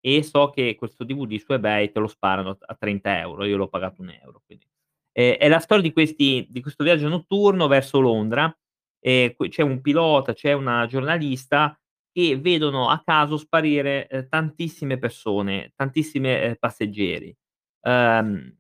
e 0.01 0.23
so 0.23 0.51
che 0.51 0.77
questo 0.77 1.05
DVD 1.05 1.39
su 1.39 1.53
eBay 1.53 1.91
te 1.93 2.01
lo 2.01 2.09
sparano 2.09 2.51
a 2.51 2.59
a 2.67 2.75
30 2.77 3.45
€, 3.45 3.47
io 3.47 3.57
l'ho 3.59 3.69
pagato 3.69 4.03
1 4.03 4.11
€, 4.11 4.43
quindi 4.47 4.67
ehm, 5.13 5.35
è 5.37 5.49
la 5.49 5.59
storia 5.61 5.83
di 5.85 5.93
questi 5.93 6.47
di 6.51 6.61
questo 6.63 6.85
viaggio 6.85 7.09
notturno 7.09 7.67
verso 7.69 8.01
Londra, 8.01 8.55
e 9.01 9.35
qui 9.37 9.49
c'è 9.51 9.63
un 9.63 9.81
pilota, 9.83 10.33
c'è 10.35 10.53
una 10.55 10.87
giornalista 10.87 11.79
che 12.13 12.39
vedono 12.39 12.89
a 12.91 13.03
caso 13.05 13.37
sparire, 13.39 14.07
ehm, 14.09 14.29
tantissime 14.29 14.99
persone, 14.99 15.73
tantissime, 15.77 16.43
ehm, 16.43 16.55
passeggeri. 16.59 17.35
Ehm, 17.83 18.57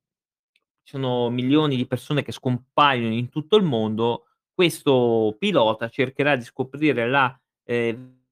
ci 0.84 0.92
sono 0.96 1.30
milioni 1.30 1.76
di 1.76 1.86
persone 1.86 2.22
che 2.22 2.32
scompaiono 2.32 3.14
in 3.14 3.28
tutto 3.30 3.56
il 3.56 3.64
mondo, 3.64 4.26
questo 4.54 5.36
pilota 5.38 5.88
cercherà 5.90 6.36
di 6.36 6.44
scoprire 6.44 7.08
la, 7.08 7.34
ehm, 7.64 8.22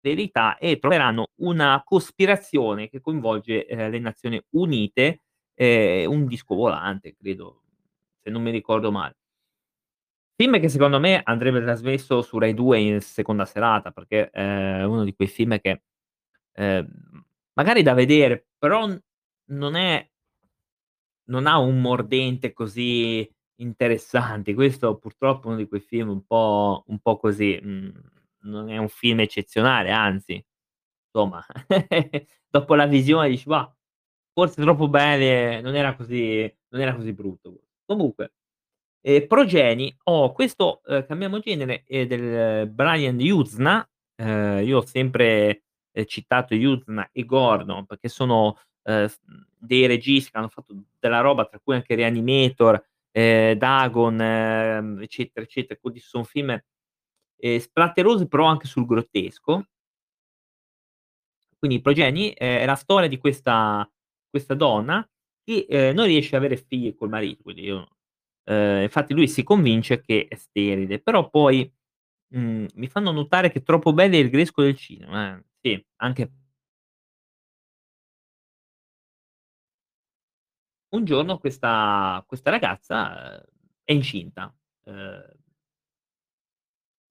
verità 0.00 0.58
e 0.58 0.78
troveranno 0.78 1.28
una 1.40 1.82
cospirazione 1.84 2.88
che 2.88 3.00
coinvolge, 3.00 3.66
ehm, 3.66 3.90
le 3.90 3.98
Nazioni 4.00 4.42
Unite, 4.50 5.20
e 5.54 6.06
un 6.06 6.26
disco 6.26 6.54
volante 6.54 7.14
credo, 7.16 7.62
se 8.22 8.30
non 8.30 8.42
mi 8.42 8.50
ricordo 8.50 8.90
male. 8.92 9.14
Film 10.40 10.58
che 10.60 10.68
secondo 10.70 10.98
me 10.98 11.20
andrebbe 11.22 11.60
trasmesso 11.60 12.22
su 12.22 12.38
Rai 12.38 12.54
2 12.54 12.78
in 12.80 13.00
seconda 13.02 13.44
serata, 13.44 13.90
perché 13.90 14.30
è 14.30 14.82
uno 14.84 15.04
di 15.04 15.14
quei 15.14 15.28
film 15.28 15.58
che, 15.60 15.82
ehm, 16.54 16.88
magari 17.54 17.82
da 17.82 17.94
vedere, 17.94 18.46
però 18.58 18.88
non 19.46 19.76
è 19.76 20.08
non 21.28 21.46
ha 21.46 21.58
un 21.58 21.80
mordente 21.80 22.52
così 22.52 23.28
interessante. 23.56 24.54
Questo 24.54 24.96
purtroppo 24.98 25.44
è 25.44 25.52
uno 25.52 25.56
di 25.58 25.68
quei 25.68 25.80
film 25.80 26.08
un 26.10 26.24
po' 26.26 26.82
un 26.88 26.98
po' 26.98 27.16
così, 27.16 27.58
mhmm, 27.62 27.92
non 28.42 28.70
è 28.70 28.76
un 28.78 28.88
film 28.88 29.20
eccezionale, 29.20 29.90
anzi, 29.90 30.42
insomma, 31.14 31.44
dopo 32.50 32.74
la 32.74 32.86
visione 32.86 33.28
dici: 33.28 33.48
"Mah, 33.48 33.72
forse 34.32 34.62
troppo 34.62 34.88
bene, 34.88 35.60
non 35.60 35.74
era 35.76 35.94
così 35.96 36.52
non 36.70 36.80
era 36.82 36.94
così 36.94 37.12
brutto." 37.12 37.60
Comunque, 37.86 38.32
ehm, 39.02 39.26
Progeny 39.26 39.94
oh, 40.04 40.32
questo, 40.32 40.80
uhm, 40.86 41.06
cambiamo 41.06 41.38
genere, 41.40 41.84
è 41.86 42.06
del 42.06 42.68
Brian 42.70 43.18
Yuzna, 43.20 43.86
ehm, 44.16 44.62
io 44.64 44.78
ho 44.78 44.86
sempre, 44.86 45.62
ehm, 45.92 46.04
citato 46.06 46.54
Yuzna 46.54 47.08
e 47.12 47.24
Gordon 47.24 47.86
perché 47.86 48.08
sono, 48.08 48.58
mhmm, 48.84 49.06
dei 49.58 49.86
registi 49.86 50.30
che 50.30 50.38
hanno 50.38 50.48
fatto 50.48 50.74
della 50.98 51.20
roba, 51.20 51.46
tra 51.46 51.58
cui 51.62 51.74
anche 51.74 51.94
Reanimator, 51.94 52.84
Dagon, 53.12 54.20
ehm, 54.20 55.02
eccetera, 55.02 55.44
eccetera, 55.44 55.78
quindi 55.80 56.00
son 56.00 56.24
film, 56.24 56.58
ehm, 57.42 57.58
splatterosi 57.58 58.28
però 58.28 58.46
anche 58.46 58.66
sul 58.68 58.86
grottesco. 58.86 59.66
Quindi 61.62 61.80
Progeny 61.80 62.30
è 62.32 62.60
è 62.62 62.66
la 62.66 62.74
storia 62.74 63.08
di 63.08 63.18
questa 63.18 63.88
questa 64.28 64.54
donna 64.54 65.06
che, 65.44 65.66
ehm, 65.68 65.94
non 65.94 66.06
riesce 66.06 66.34
a 66.34 66.38
avere 66.38 66.56
figli 66.56 66.92
col 66.94 67.08
marito, 67.08 67.50
io 67.52 67.86
ehm, 68.44 68.82
infatti 68.82 69.14
lui 69.14 69.28
si 69.28 69.42
convince 69.44 70.00
che 70.00 70.26
è 70.28 70.34
sterile, 70.36 71.00
però 71.00 71.28
poi, 71.30 71.70
mhmm, 72.34 72.66
mi 72.76 72.88
fanno 72.88 73.12
notare 73.12 73.50
che 73.52 73.62
Troppo 73.62 73.92
belli 73.92 74.16
è 74.18 74.20
il 74.20 74.30
Gresco 74.30 74.62
del 74.62 74.76
cinema, 74.76 75.36
eh. 75.38 75.44
Sì, 75.60 75.86
anche 75.98 76.32
Un 80.94 81.04
giorno 81.06 81.38
questa 81.38 82.22
questa 82.26 82.50
ragazza, 82.50 83.36
ehm, 83.36 83.42
è 83.82 83.92
incinta, 83.92 84.54
ehm 84.84 85.40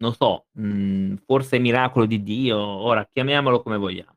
non 0.01 0.13
so, 0.15 0.47
mhmm, 0.53 1.17
forse 1.25 1.59
miracolo 1.59 2.05
di 2.07 2.23
Dio, 2.23 2.57
ora 2.59 3.07
chiamiamolo 3.11 3.61
come 3.63 3.77
vogliamo. 3.77 4.15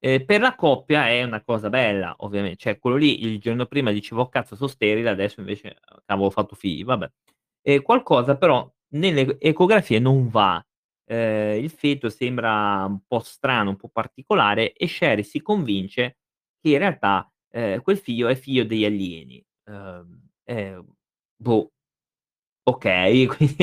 Ehm, 0.00 0.24
per 0.26 0.40
la 0.42 0.54
coppia 0.56 1.08
è 1.08 1.22
una 1.24 1.42
cosa 1.44 1.68
bella, 1.70 2.14
ovviame 2.20 2.56
cioè 2.56 2.78
quello 2.78 2.96
lì 2.96 3.22
il 3.24 3.40
giorno 3.40 3.66
prima 3.66 3.92
diceva: 3.92 4.22
"Oh 4.22 4.28
cazzo 4.30 4.56
so 4.56 4.66
sterile", 4.68 5.10
adesso 5.10 5.40
invece, 5.40 5.76
cavolo 6.06 6.28
ho 6.28 6.30
fatto 6.30 6.56
figli, 6.56 6.84
vabbè. 6.84 7.10
E 7.62 7.82
qualcosa 7.82 8.36
però 8.36 8.70
nelle 8.94 9.38
ecografie 9.40 9.98
non 10.00 10.28
va. 10.28 10.64
Ehm, 11.06 11.62
il 11.64 11.70
feto 11.70 12.10
sembra 12.10 12.84
un 12.86 13.00
po' 13.06 13.20
strano, 13.20 13.70
un 13.70 13.76
po' 13.76 13.88
particolare 13.90 14.72
e 14.74 14.88
Sherry 14.88 15.24
si 15.24 15.40
convince 15.42 16.18
che 16.60 16.70
in 16.70 16.78
realtà, 16.78 17.30
ehm, 17.50 17.82
quel 17.82 17.98
figlio 17.98 18.28
è 18.28 18.34
figlio 18.36 18.64
degli 18.64 18.84
alieni. 18.86 19.44
Ehm, 20.46 20.86
boh. 21.36 21.70
Okay, 22.66 23.26
quindi 23.26 23.56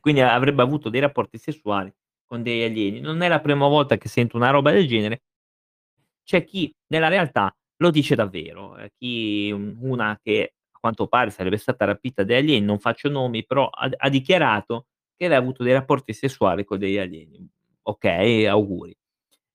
quindi 0.00 0.20
avrebbe 0.22 0.62
avuto 0.62 0.88
dei 0.88 1.00
rapporti 1.00 1.36
sessuali 1.36 1.92
con 2.24 2.42
degli 2.42 2.62
alieni. 2.62 3.00
Non 3.00 3.20
è 3.22 3.28
la 3.28 3.40
prima 3.40 3.66
volta 3.68 3.98
che 3.98 4.08
sento 4.08 4.36
una 4.36 4.50
roba 4.50 4.70
del 4.72 4.86
genere. 4.86 5.20
C'è 6.28 6.44
chi 6.44 6.72
nella 6.88 7.08
realtà 7.08 7.54
lo 7.78 7.90
dice 7.90 8.14
davvero, 8.14 8.76
ehm, 8.76 8.88
chi 8.98 9.50
un 9.50 9.76
una 9.80 10.18
che 10.22 10.54
a 10.70 10.78
quanto 10.78 11.06
pare 11.08 11.30
sarebbe 11.30 11.56
stata 11.56 11.84
rapita 11.84 12.22
dagli 12.24 12.36
alieni, 12.36 12.64
non 12.66 12.78
faccio 12.78 13.08
nomi, 13.08 13.44
però 13.44 13.68
ha 13.68 13.88
ha 13.96 14.08
dichiarato 14.08 14.86
che 15.16 15.26
ha 15.26 15.36
avuto 15.36 15.62
dei 15.62 15.72
rapporti 15.72 16.12
sessuali 16.12 16.64
con 16.64 16.78
degli 16.78 16.98
alieni. 16.98 17.46
Okay, 17.82 18.46
auguri. 18.46 18.94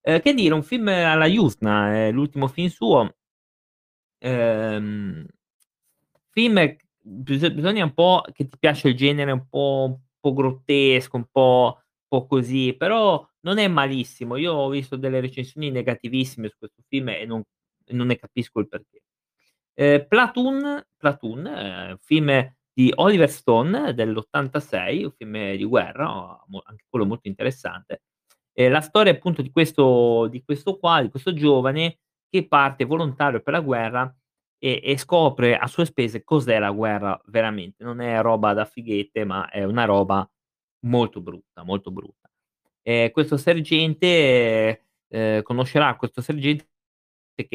Ehm, 0.02 0.22
che 0.22 0.34
dire, 0.34 0.54
un 0.54 0.64
film 0.64 0.88
alla 0.90 1.26
Yuzna, 1.28 1.94
è 1.96 2.12
l'ultimo 2.12 2.48
film 2.48 2.68
suo 2.70 3.16
ehm, 4.22 5.26
film 6.34 6.78
bis 7.08 7.50
bisogna 7.52 7.84
un 7.84 7.94
po' 7.94 8.24
che 8.34 8.48
ti 8.48 8.58
piace 8.58 8.90
il 8.90 8.96
genere 8.96 9.32
un 9.32 9.48
po' 9.50 9.86
un 9.90 9.98
po' 10.20 10.34
grottesco, 10.34 11.18
un 11.18 11.26
po' 11.32 11.80
po' 12.08 12.26
così, 12.28 12.76
però 12.78 13.26
non 13.42 13.58
è 13.58 13.68
malissimo. 13.68 14.38
Io 14.38 14.54
ho 14.54 14.70
visto 14.70 14.96
delle 14.96 15.20
recensioni 15.22 15.72
negativissime 15.72 16.50
su 16.50 16.58
questo 16.58 16.82
film 16.88 17.10
e 17.10 17.26
non 17.26 17.44
non 17.90 18.08
ne 18.08 18.16
capisco 18.18 18.60
il 18.60 18.68
perché. 18.68 19.02
Ehm, 19.76 20.08
Platoon 20.08 20.84
Platoon, 20.98 21.46
ehm, 21.48 21.98
film 22.02 22.54
di 22.74 22.92
Oliver 22.96 23.30
Stone 23.30 23.94
dell'86, 23.94 25.04
un 25.06 25.12
film 25.12 25.56
di 25.56 25.64
guerra, 25.66 26.08
anche 26.66 26.86
quello 26.90 27.06
molto 27.06 27.28
interessante. 27.28 28.02
E 28.54 28.70
la 28.70 28.82
storia 28.82 29.12
appunto 29.14 29.42
di 29.42 29.52
questo 29.52 30.28
di 30.30 30.44
questo 30.44 30.78
qua, 30.78 31.02
di 31.02 31.10
questo 31.10 31.34
giovane 31.34 32.00
che 32.30 32.48
parte 32.48 32.86
volontario 32.86 33.42
per 33.42 33.54
la 33.54 33.60
guerra 33.62 34.14
e 34.60 34.82
e 34.84 34.98
scopre 34.98 35.58
a 35.58 35.68
sue 35.68 35.86
spese 35.86 36.24
cos'è 36.24 36.60
la 36.60 36.72
guerra 36.72 37.20
veramente. 37.28 37.84
Non 37.84 38.02
è 38.02 38.22
roba 38.22 38.54
da 38.54 38.66
fighette, 38.66 39.26
ma 39.26 39.50
è 39.50 39.64
una 39.64 39.86
roba 39.86 40.28
molto 40.86 41.22
brutta, 41.22 41.64
molto 41.64 41.92
brutta. 41.92 42.30
E 42.84 43.12
questo 43.14 43.38
sergente 43.38 44.86
ehm, 45.10 45.42
conoscerà 45.44 45.96
questo 45.98 46.22
sergente 46.22 46.68
che 47.36 47.48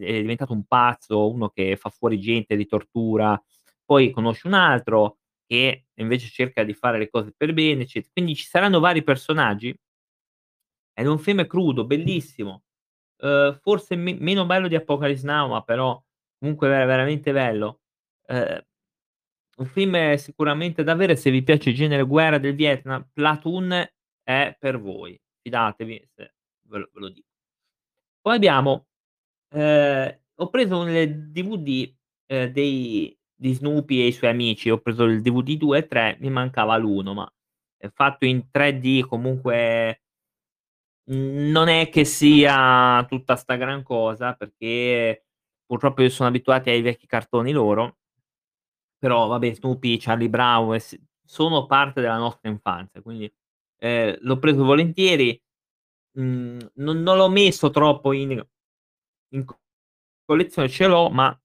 è 0.00 0.06
è 0.06 0.20
diventato 0.22 0.52
un 0.54 0.64
pazzo, 0.66 1.30
uno 1.30 1.50
che 1.50 1.76
fa 1.76 1.90
fuori 1.90 2.18
gente, 2.20 2.54
li 2.56 2.66
tortura, 2.66 3.40
poi 3.84 4.10
conosce 4.12 4.46
un 4.48 4.54
altro 4.54 5.18
che 5.46 5.86
invece 5.96 6.28
cerca 6.30 6.64
di 6.64 6.74
fare 6.74 6.98
le 6.98 7.10
cose 7.10 7.32
per 7.36 7.52
bene, 7.54 7.82
eccet 7.84 8.10
quindi 8.12 8.34
ci 8.36 8.44
saranno 8.46 8.80
vari 8.80 9.02
personaggi 9.04 9.76
è 10.98 11.06
un 11.06 11.18
film 11.18 11.46
crudo, 11.46 11.84
bellissimo, 11.86 12.62
uhm, 13.18 13.58
forse 13.62 13.96
me 13.96 14.14
meno 14.18 14.46
bello 14.46 14.68
di 14.68 14.74
Apocalypse 14.76 15.26
Now, 15.26 15.48
ma 15.50 15.62
però 15.62 16.00
comunque 16.40 16.68
è 16.68 16.86
veramente 16.86 17.32
bello. 17.32 17.80
Ehm, 18.28 18.60
un 19.58 19.66
film 19.66 20.14
sicuramente 20.16 20.84
da 20.84 20.92
avere 20.92 21.16
se 21.16 21.30
vi 21.30 21.42
piace 21.44 21.70
il 21.70 21.76
genere 21.76 22.04
guerra 22.04 22.38
del 22.38 22.54
Vietnam, 22.56 23.08
Platoon 23.12 23.72
è 24.24 24.56
per 24.58 24.80
voi. 24.80 25.20
Fidatevi 25.42 26.08
se 26.16 26.34
ve 26.68 26.78
lo 26.78 26.90
ve 26.94 27.00
lo 27.00 27.08
di 27.10 27.22
Poi 28.26 28.36
abbiamo 28.36 28.86
ehm, 29.50 30.18
ho 30.36 30.50
preso 30.50 30.78
un 30.80 30.88
DVD, 31.32 31.94
ehm, 32.26 32.46
dei 32.52 33.16
di 33.36 33.54
Snoopy 33.54 34.02
e 34.02 34.06
i 34.08 34.12
suoi 34.12 34.30
amici, 34.30 34.70
ho 34.70 34.78
preso 34.80 35.04
il 35.04 35.22
DVD 35.22 35.56
2 35.56 35.78
e 35.78 35.86
3, 35.88 36.16
mi 36.20 36.30
mancava 36.30 36.76
l'1, 36.78 37.14
ma 37.14 37.30
è 37.78 37.88
fatto 37.90 38.26
in 38.26 38.50
3D 38.50 39.06
comunque 39.06 39.98
non 41.08 41.68
è 41.68 41.88
che 41.88 42.04
sia 42.04 43.04
tutta 43.08 43.34
'sta 43.36 43.56
gran 43.56 43.82
cosa, 43.82 44.34
perché 44.34 45.24
purtroppo 45.70 46.02
io 46.02 46.08
sono 46.10 46.28
abituati 46.28 46.70
ai 46.70 46.82
vecchi 46.82 47.06
cartoni 47.06 47.52
loro 47.52 47.94
però 49.02 49.26
vabbè 49.28 49.54
Snoopy, 49.54 49.96
Charlie 49.98 50.28
Brown 50.28 50.78
sono 51.24 51.64
parte 51.66 52.02
della 52.02 52.18
nostra 52.18 52.50
infanzia, 52.50 53.00
quindi, 53.00 53.32
ehm, 53.78 54.18
l'ho 54.20 54.38
preso 54.38 54.62
volentieri. 54.64 55.40
Mhmm, 56.18 56.58
non 56.76 57.00
non 57.02 57.16
l'ho 57.16 57.28
messo 57.30 57.70
troppo 57.70 58.12
in 58.12 58.44
in 59.32 59.44
collezione 60.26 60.68
ce 60.68 60.86
l'ho, 60.88 61.10
ma 61.10 61.38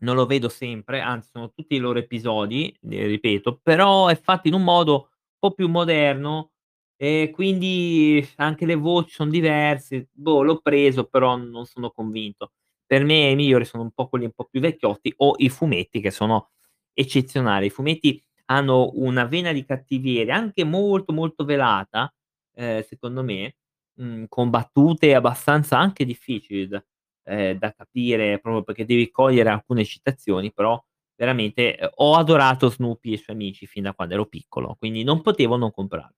non 0.00 0.14
lo 0.14 0.26
vedo 0.26 0.48
sempre, 0.50 1.00
anzi 1.00 1.30
sono 1.32 1.50
tutti 1.52 1.74
i 1.74 1.78
loro 1.78 1.98
episodi, 1.98 2.74
ehm, 2.82 3.06
ripeto, 3.06 3.60
però 3.62 4.08
è 4.08 4.16
fatto 4.20 4.46
in 4.48 4.54
un 4.54 4.62
modo 4.62 4.92
un 4.94 5.38
po' 5.38 5.52
più 5.52 5.68
moderno 5.68 6.50
e 6.96 7.30
quindi 7.32 8.26
anche 8.36 8.66
le 8.66 8.74
voci 8.74 9.10
son 9.14 9.30
diverse. 9.30 10.08
Boh, 10.12 10.42
l'ho 10.42 10.60
preso 10.60 11.04
però 11.04 11.36
non 11.36 11.64
sono 11.66 11.90
convinto. 11.90 12.50
Per 12.90 13.02
me 13.04 13.30
i 13.30 13.34
migliori 13.34 13.64
sono 13.64 13.82
un 13.82 13.90
po' 13.90 14.08
quelli 14.08 14.26
un 14.26 14.32
po' 14.32 14.44
più 14.44 14.60
vecchiotti 14.60 15.12
o 15.18 15.34
i 15.38 15.48
fumetti 15.48 16.00
che 16.00 16.10
sono 16.12 16.50
eccezionali. 16.92 17.66
I 17.66 17.70
fumetti 17.70 18.22
hanno 18.46 18.90
una 18.94 19.24
vena 19.24 19.52
di 19.52 19.64
cattiveria 19.64 20.36
anche 20.36 20.62
molto, 20.62 21.12
molto 21.12 21.44
velata, 21.44 22.12
ehm, 22.54 22.82
secondo 22.84 23.24
me, 23.24 23.56
mhmm, 23.94 24.26
con 24.28 24.50
battute 24.50 25.14
abbastanza 25.14 25.76
anche 25.78 26.04
difficili 26.04 26.68
da 26.68 26.84
ehm, 27.24 27.58
da 27.58 27.72
capire 27.72 28.38
proprio 28.38 28.62
perché 28.62 28.84
devi 28.84 29.10
cogliere 29.10 29.48
alcune 29.50 29.84
citazioni, 29.84 30.52
però 30.52 30.80
veramente, 31.16 31.76
ehm, 31.76 31.90
ho 31.96 32.14
adorato 32.14 32.68
Snoopy 32.70 33.10
e 33.10 33.14
i 33.14 33.16
suoi 33.18 33.34
amici 33.34 33.66
fin 33.66 33.82
da 33.82 33.94
quando 33.94 34.14
ero 34.14 34.26
piccolo, 34.26 34.76
quindi 34.78 35.02
non 35.02 35.22
potevo 35.22 35.56
non 35.56 35.72
comprarlo. 35.72 36.14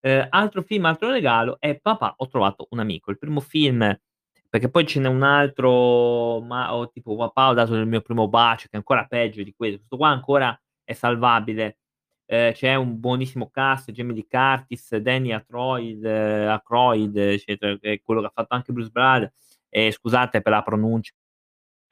Ehm, 0.00 0.26
altro 0.30 0.62
film, 0.62 0.84
altro 0.86 1.10
regalo 1.12 1.58
è 1.60 1.78
Papà 1.80 2.14
ho 2.16 2.26
trovato 2.28 2.66
un 2.70 2.80
amico. 2.80 3.10
Il 3.12 3.18
primo 3.18 3.40
film 3.40 3.96
perché 4.52 4.68
poi 4.68 4.86
ce 4.86 5.00
n'è 5.00 5.08
un 5.08 5.22
altro, 5.22 6.42
ma 6.42 6.74
o 6.74 6.90
tipo 6.90 7.16
Papà 7.16 7.48
ho 7.48 7.54
dato 7.54 7.74
il 7.74 7.86
mio 7.86 8.02
primo 8.02 8.28
bacio, 8.28 8.64
che 8.68 8.72
è 8.74 8.76
ancora 8.76 9.06
peggio 9.06 9.42
di 9.42 9.54
quello. 9.56 9.76
Questo 9.78 9.96
qua 9.96 10.08
ancora 10.10 10.60
è 10.84 10.92
salvabile. 10.92 11.78
Ehm, 12.26 12.52
c'è 12.52 12.74
un 12.74 13.00
buonissimo 13.00 13.48
cast, 13.50 13.90
Jamie 13.92 14.14
Lee 14.14 14.26
Curtis, 14.28 14.94
Danny 14.98 15.32
Atroid 15.32 16.04
Aykroyd, 16.04 17.16
eccetera, 17.16 17.78
che 17.78 17.92
è 17.94 18.02
quello 18.02 18.20
che 18.20 18.26
ha 18.26 18.32
fatto 18.34 18.54
anche 18.54 18.72
Bruce 18.74 18.90
Brother 18.90 19.32
e 19.70 19.90
scusate 19.90 20.42
per 20.42 20.52
la 20.52 20.62
pronuncia 20.62 21.14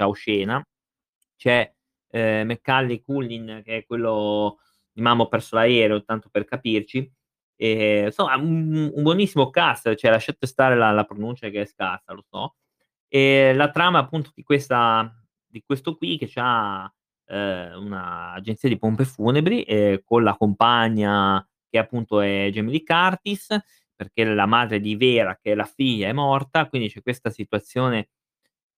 oscena. 0.05 0.62
C'è, 1.37 1.73
ehm, 2.11 2.47
Macaulay 2.49 3.00
Culkin 3.02 3.62
che 3.64 3.79
è 3.79 3.87
quello 3.87 4.59
di 4.93 5.00
Mamma 5.02 5.23
ho 5.23 5.29
perso 5.29 5.57
l'aereo, 5.57 6.05
tanto 6.05 6.29
per 6.31 6.45
capirci. 6.45 7.11
Ehm, 7.62 8.07
insomma 8.07 8.37
un 8.37 8.90
un 8.95 9.02
buonissimo 9.02 9.50
cast, 9.50 9.95
cioè 9.95 10.11
lasciate 10.11 10.47
stare 10.47 10.76
la 10.76 10.93
la 10.93 11.05
pronuncia 11.05 11.50
che 11.50 11.61
è 11.62 11.64
scarsa, 11.67 12.12
lo 12.14 12.25
so. 12.31 12.55
E 13.09 13.52
la 13.55 13.71
trama 13.71 13.99
appunto 13.99 14.31
di 14.35 14.43
questa 14.43 15.12
di 15.47 15.62
questo 15.67 15.97
qui 15.97 16.17
che 16.19 16.26
c'ha, 16.29 16.90
ehm, 17.26 17.83
una 17.85 18.33
agenzia 18.33 18.69
di 18.71 18.79
pompe 18.79 19.05
funebri, 19.05 19.62
ehm, 19.64 20.00
con 20.05 20.23
la 20.25 20.37
compagna 20.37 21.47
che 21.69 21.79
appunto 21.79 22.21
è 22.21 22.50
Lee 22.52 22.83
Curtis, 22.85 23.49
perché 23.95 24.25
la 24.25 24.47
madre 24.47 24.81
di 24.81 24.97
Vera, 24.97 25.37
che 25.40 25.52
è 25.52 25.55
la 25.55 25.64
figlia, 25.67 26.09
è 26.09 26.12
morta, 26.12 26.67
quindi 26.69 26.88
c'è 26.90 27.02
questa 27.02 27.31
situazione 27.31 28.09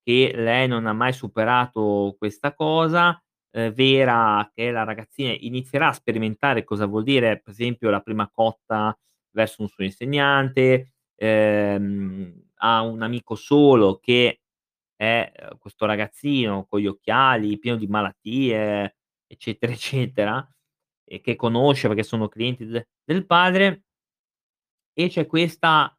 che 0.05 0.33
lei 0.35 0.69
non 0.69 0.87
ha 0.87 0.93
mai 0.95 1.13
superato 1.13 2.15
questa 2.19 2.55
cosa. 2.55 3.21
Ehm, 3.55 3.73
Vera, 3.73 4.51
che 4.55 4.69
è 4.69 4.71
la 4.71 4.85
ragazzina, 4.85 5.35
inizierà 5.39 5.89
a 5.89 5.93
sperimentare 5.93 6.65
cosa 6.65 6.87
vuol 6.87 7.03
dire, 7.05 7.41
per 7.41 7.53
esempio, 7.53 7.91
la 7.91 8.01
prima 8.01 8.29
cotta 8.31 8.97
verso 9.33 9.63
un 9.63 9.69
suo 9.69 9.85
insegnante, 9.85 10.93
ehm, 11.17 12.51
ha 12.57 12.83
un 12.83 13.03
amico 13.03 13.35
solo 13.35 13.99
che 13.99 14.41
è, 14.97 15.33
uhm, 15.51 15.59
questo 15.59 15.87
ragazzino 15.87 16.67
con 16.69 16.81
gli 16.81 16.87
occhiali, 16.87 17.59
pieno 17.59 17.77
di 17.79 17.87
malattie, 17.89 18.97
eccetera, 19.27 19.73
eccetera, 19.73 20.49
e 21.05 21.21
che 21.21 21.37
conosce 21.37 21.89
perché 21.89 22.03
sono 22.05 22.29
clienti 22.29 22.67
de 22.67 22.89
del 23.05 23.27
padre 23.27 23.83
e 24.95 25.09
c'è 25.09 25.27
questa, 25.27 25.97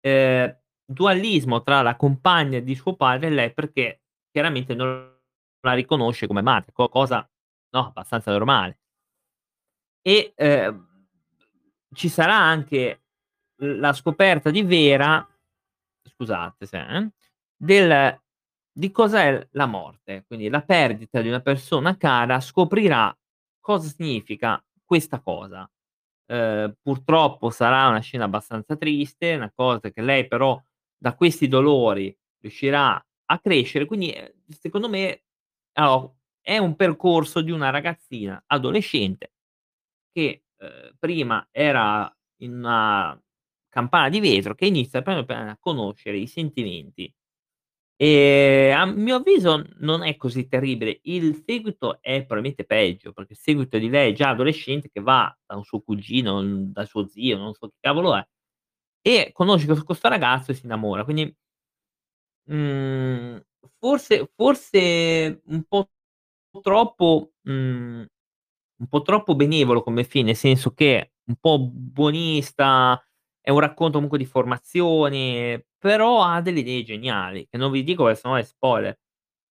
ehm, 0.00 0.56
dualismo 0.84 1.62
tra 1.62 1.82
la 1.82 1.96
compagna 1.96 2.58
di 2.60 2.74
suo 2.74 2.96
padre 2.96 3.28
e 3.28 3.30
lei, 3.30 3.52
perché 3.54 4.02
chiaramente 4.30 4.74
non 4.74 5.11
la 5.62 5.74
riconosce 5.74 6.26
come 6.26 6.42
madre, 6.42 6.72
co 6.72 6.88
cosa, 6.88 7.28
no, 7.70 7.86
abbastanza 7.88 8.30
normale. 8.32 8.78
E, 10.04 10.32
ehm, 10.36 10.88
ci 11.94 12.08
sarà 12.08 12.34
anche 12.36 13.02
la 13.62 13.92
scoperta 13.92 14.50
di 14.50 14.62
Vera 14.62 15.26
scusate 16.04 16.66
se 16.66 16.78
eh, 16.80 17.10
del 17.56 18.20
di 18.74 18.90
cos'è 18.90 19.48
la 19.52 19.66
morte, 19.66 20.24
quindi 20.26 20.48
la 20.48 20.62
perdita 20.62 21.20
di 21.20 21.28
una 21.28 21.40
persona 21.40 21.96
cara, 21.98 22.40
scoprirà 22.40 23.14
cosa 23.60 23.86
significa 23.88 24.64
questa 24.84 25.20
cosa. 25.20 25.70
Ehm, 26.26 26.74
purtroppo 26.82 27.50
sarà 27.50 27.88
una 27.88 28.00
scena 28.00 28.24
abbastanza 28.24 28.76
triste, 28.76 29.34
una 29.34 29.52
cosa 29.54 29.90
che 29.90 30.00
lei 30.02 30.26
però 30.26 30.60
da 30.96 31.14
questi 31.14 31.48
dolori 31.48 32.16
riuscirà 32.40 32.94
a 33.26 33.38
crescere, 33.40 33.84
quindi, 33.86 34.10
ehm, 34.12 34.30
secondo 34.58 34.88
me 34.88 35.22
allo 35.74 36.16
è 36.40 36.58
un 36.58 36.74
percorso 36.76 37.40
di 37.42 37.50
una 37.52 37.70
ragazzina 37.70 38.42
adolescente 38.46 39.32
che, 40.12 40.44
ehm, 40.58 40.96
prima 40.98 41.48
era 41.52 42.12
in 42.42 42.54
una 42.56 43.20
campana 43.68 44.08
di 44.10 44.20
vetro, 44.20 44.54
che 44.54 44.66
inizia 44.66 45.02
piano 45.02 45.24
piano 45.24 45.50
a 45.50 45.58
conoscere 45.60 46.18
i 46.18 46.26
sentimenti. 46.28 47.12
Ehm, 47.96 48.76
a 48.78 48.86
mio 48.86 49.16
avviso 49.16 49.64
non 49.80 50.02
è 50.04 50.16
così 50.16 50.48
terribile. 50.48 51.00
Il 51.04 51.42
seguito 51.46 52.00
è 52.02 52.18
probabilmente 52.24 52.64
peggio, 52.64 53.12
perché 53.12 53.32
il 53.34 53.38
seguito 53.38 53.78
di 53.78 53.88
lei 53.90 54.14
già 54.14 54.30
adolescente 54.30 54.90
che 54.92 55.00
va 55.00 55.34
da 55.46 55.56
un 55.56 55.64
suo 55.64 55.80
cugino, 55.82 56.42
da 56.44 56.84
suo 56.86 57.06
zio, 57.08 57.38
non 57.38 57.54
so 57.54 57.68
chi 57.68 57.76
cavolo 57.80 58.16
è, 58.16 58.26
e 59.02 59.30
conosce 59.32 59.66
ques 59.66 59.82
questo 59.84 60.08
ragazzo 60.08 60.52
e 60.52 60.54
si 60.54 60.66
innamora. 60.66 61.04
Quindi 61.04 61.34
mhmm, 62.48 63.40
forse 63.78 64.30
forse 64.34 65.42
un 65.46 65.62
po' 65.64 65.88
troppo 66.62 67.32
mhmm, 67.42 68.06
un 68.80 68.88
po' 68.88 69.02
troppo 69.02 69.34
benevolo 69.36 69.82
come 69.82 70.04
film, 70.04 70.26
nel 70.26 70.36
senso 70.36 70.72
che 70.74 71.12
un 71.26 71.36
po' 71.40 71.58
buonista, 71.60 73.02
è 73.40 73.50
un 73.50 73.60
racconto 73.60 73.94
comunque 73.94 74.18
di 74.18 74.26
formazione, 74.26 75.66
però 75.78 76.22
ha 76.24 76.40
delle 76.42 76.60
idee 76.60 76.82
geniali, 76.84 77.46
che 77.50 77.58
non 77.58 77.70
vi 77.72 77.84
dico 77.84 78.04
perché 78.04 78.20
sennò 78.20 78.36
è 78.36 78.42
spoiler. 78.44 78.98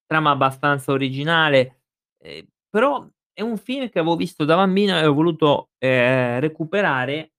Trama 0.07 0.31
abbastanza 0.31 0.91
originale, 0.93 1.83
ehm, 2.19 2.45
però 2.69 3.07
è 3.33 3.41
un 3.41 3.57
film 3.57 3.89
che 3.89 3.99
avevo 3.99 4.15
visto 4.17 4.45
da 4.45 4.55
bambino 4.57 4.97
e 4.99 5.05
ho 5.07 5.13
voluto, 5.13 5.71
ehm, 5.79 6.39
recuperare 6.41 7.33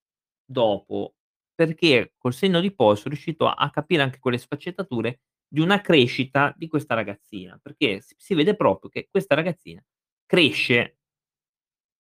dopo, 0.45 1.15
perché 1.55 2.15
col 2.19 2.33
senno 2.35 2.61
di 2.61 2.73
poi 2.75 2.97
son 2.97 3.11
riuscito 3.13 3.47
a 3.49 3.71
capire 3.71 4.03
anche 4.03 4.19
quelle 4.21 4.39
sfaccettature 4.39 5.21
di 5.53 5.61
una 5.61 5.83
crescita 5.83 6.55
di 6.57 6.67
questa 6.67 6.95
ragazzina, 6.95 7.61
perché 7.63 8.03
si 8.17 8.35
vede 8.35 8.57
proprio 8.57 8.89
che 8.89 9.09
questa 9.11 9.35
ragazzina 9.35 9.85
cresce 10.25 11.01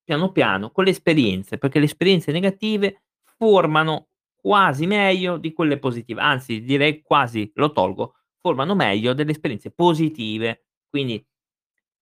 piano 0.02 0.32
piano 0.32 0.70
con 0.70 0.84
le 0.84 0.90
esperienze, 0.90 1.58
perché 1.58 1.78
le 1.78 1.84
esperienze 1.84 2.32
negative 2.32 3.02
formano 3.22 4.08
quasi 4.34 4.86
meglio 4.86 5.36
di 5.36 5.52
quelle 5.52 5.78
positive, 5.78 6.22
anzi 6.22 6.62
direi 6.62 7.02
quasi, 7.02 7.50
lo 7.56 7.72
tolgo, 7.72 8.14
formano 8.40 8.74
meglio 8.74 9.12
delle 9.12 9.32
esperienze 9.32 9.70
positive. 9.70 10.64
Quindi 10.88 11.22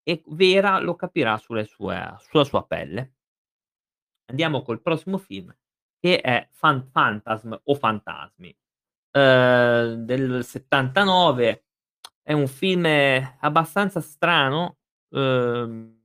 e 0.05 0.23
Vera 0.29 0.79
lo 0.79 0.95
capirà 0.95 1.37
sue 1.37 1.65
sulla 1.65 2.45
sua 2.45 2.65
pelle. 2.65 3.15
Andiamo 4.27 4.63
col 4.63 4.81
prossimo 4.81 5.19
film 5.19 5.53
che 5.99 6.21
è 6.21 6.49
Fan 6.53 6.93
Phantasm 6.93 7.55
o 7.65 7.75
Fantasmi, 7.75 8.57
ehm, 9.13 9.95
del 10.05 10.45
'79. 10.45 11.65
È 12.23 12.33
un 12.33 12.47
film 12.49 12.87
abbastanza 13.41 14.01
strano, 14.01 14.79
mhmm, 15.11 15.99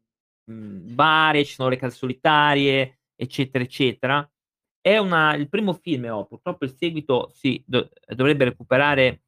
bare, 0.96 1.46
ci 1.46 1.54
sono 1.56 1.70
le 1.70 1.78
case 1.78 1.96
solitarie, 1.98 3.00
eccetera, 3.16 3.64
eccetera. 3.64 4.30
È 4.82 4.98
una 4.98 5.36
il 5.36 5.50
primo 5.50 5.74
film 5.74 6.06
oh, 6.12 6.26
purtroppo 6.26 6.66
il 6.66 6.76
seguito 6.78 7.30
si 7.34 7.64
do 7.66 7.90
dovrebbe 8.08 8.46
recuperare 8.46 9.24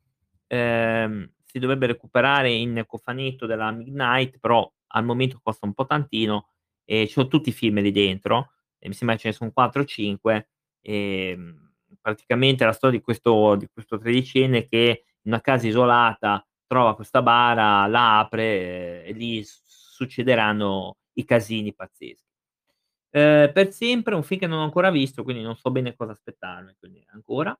ehm, 0.47 1.31
si 1.45 1.59
dovrebbe 1.59 1.87
recuperare 1.87 2.51
in 2.51 2.83
cofanetto 2.87 3.45
della 3.47 3.71
Midnight, 3.71 4.39
però 4.39 4.71
al 4.89 5.05
momento 5.05 5.39
costa 5.43 5.65
un 5.65 5.73
po' 5.73 5.85
tantino 5.87 6.49
e 6.85 7.07
ci 7.07 7.13
so 7.13 7.27
tutti 7.27 7.49
i 7.49 7.51
film 7.53 7.81
lì 7.81 7.91
dentro, 7.91 8.51
e 8.79 8.87
mi 8.89 8.93
sembra 8.95 9.17
ce 9.17 9.29
ne 9.29 9.33
son 9.33 9.51
4 9.53 9.81
o 9.81 9.85
5. 9.85 10.49
Ehm, 10.81 11.66
praticamente 12.13 12.63
la 12.65 12.71
storia 12.73 12.97
di 12.99 13.03
questo 13.03 13.55
di 13.55 13.67
questo 13.71 13.97
tredicenne 13.97 14.65
che 14.65 15.03
in 15.23 15.31
una 15.31 15.41
casa 15.41 15.67
isolata 15.67 16.45
trova 16.65 16.95
questa 16.95 17.21
bara, 17.21 17.85
la 17.87 18.19
apre 18.19 19.03
e 19.05 19.11
lì 19.13 19.43
succederanno 19.45 20.97
i 21.13 21.25
casini 21.25 21.73
pazzeschi. 21.73 22.25
Ehm, 23.11 23.51
per 23.53 23.71
sempre 23.71 24.15
un 24.15 24.23
film 24.23 24.39
che 24.41 24.47
non 24.47 24.59
ho 24.59 24.63
ancora 24.63 24.91
visto, 24.91 25.23
quindi 25.23 25.41
non 25.43 25.55
so 25.57 25.71
bene 25.71 25.95
cosa 25.95 26.11
aspettarmi, 26.13 26.75
quindi 26.79 27.03
ancora. 27.11 27.57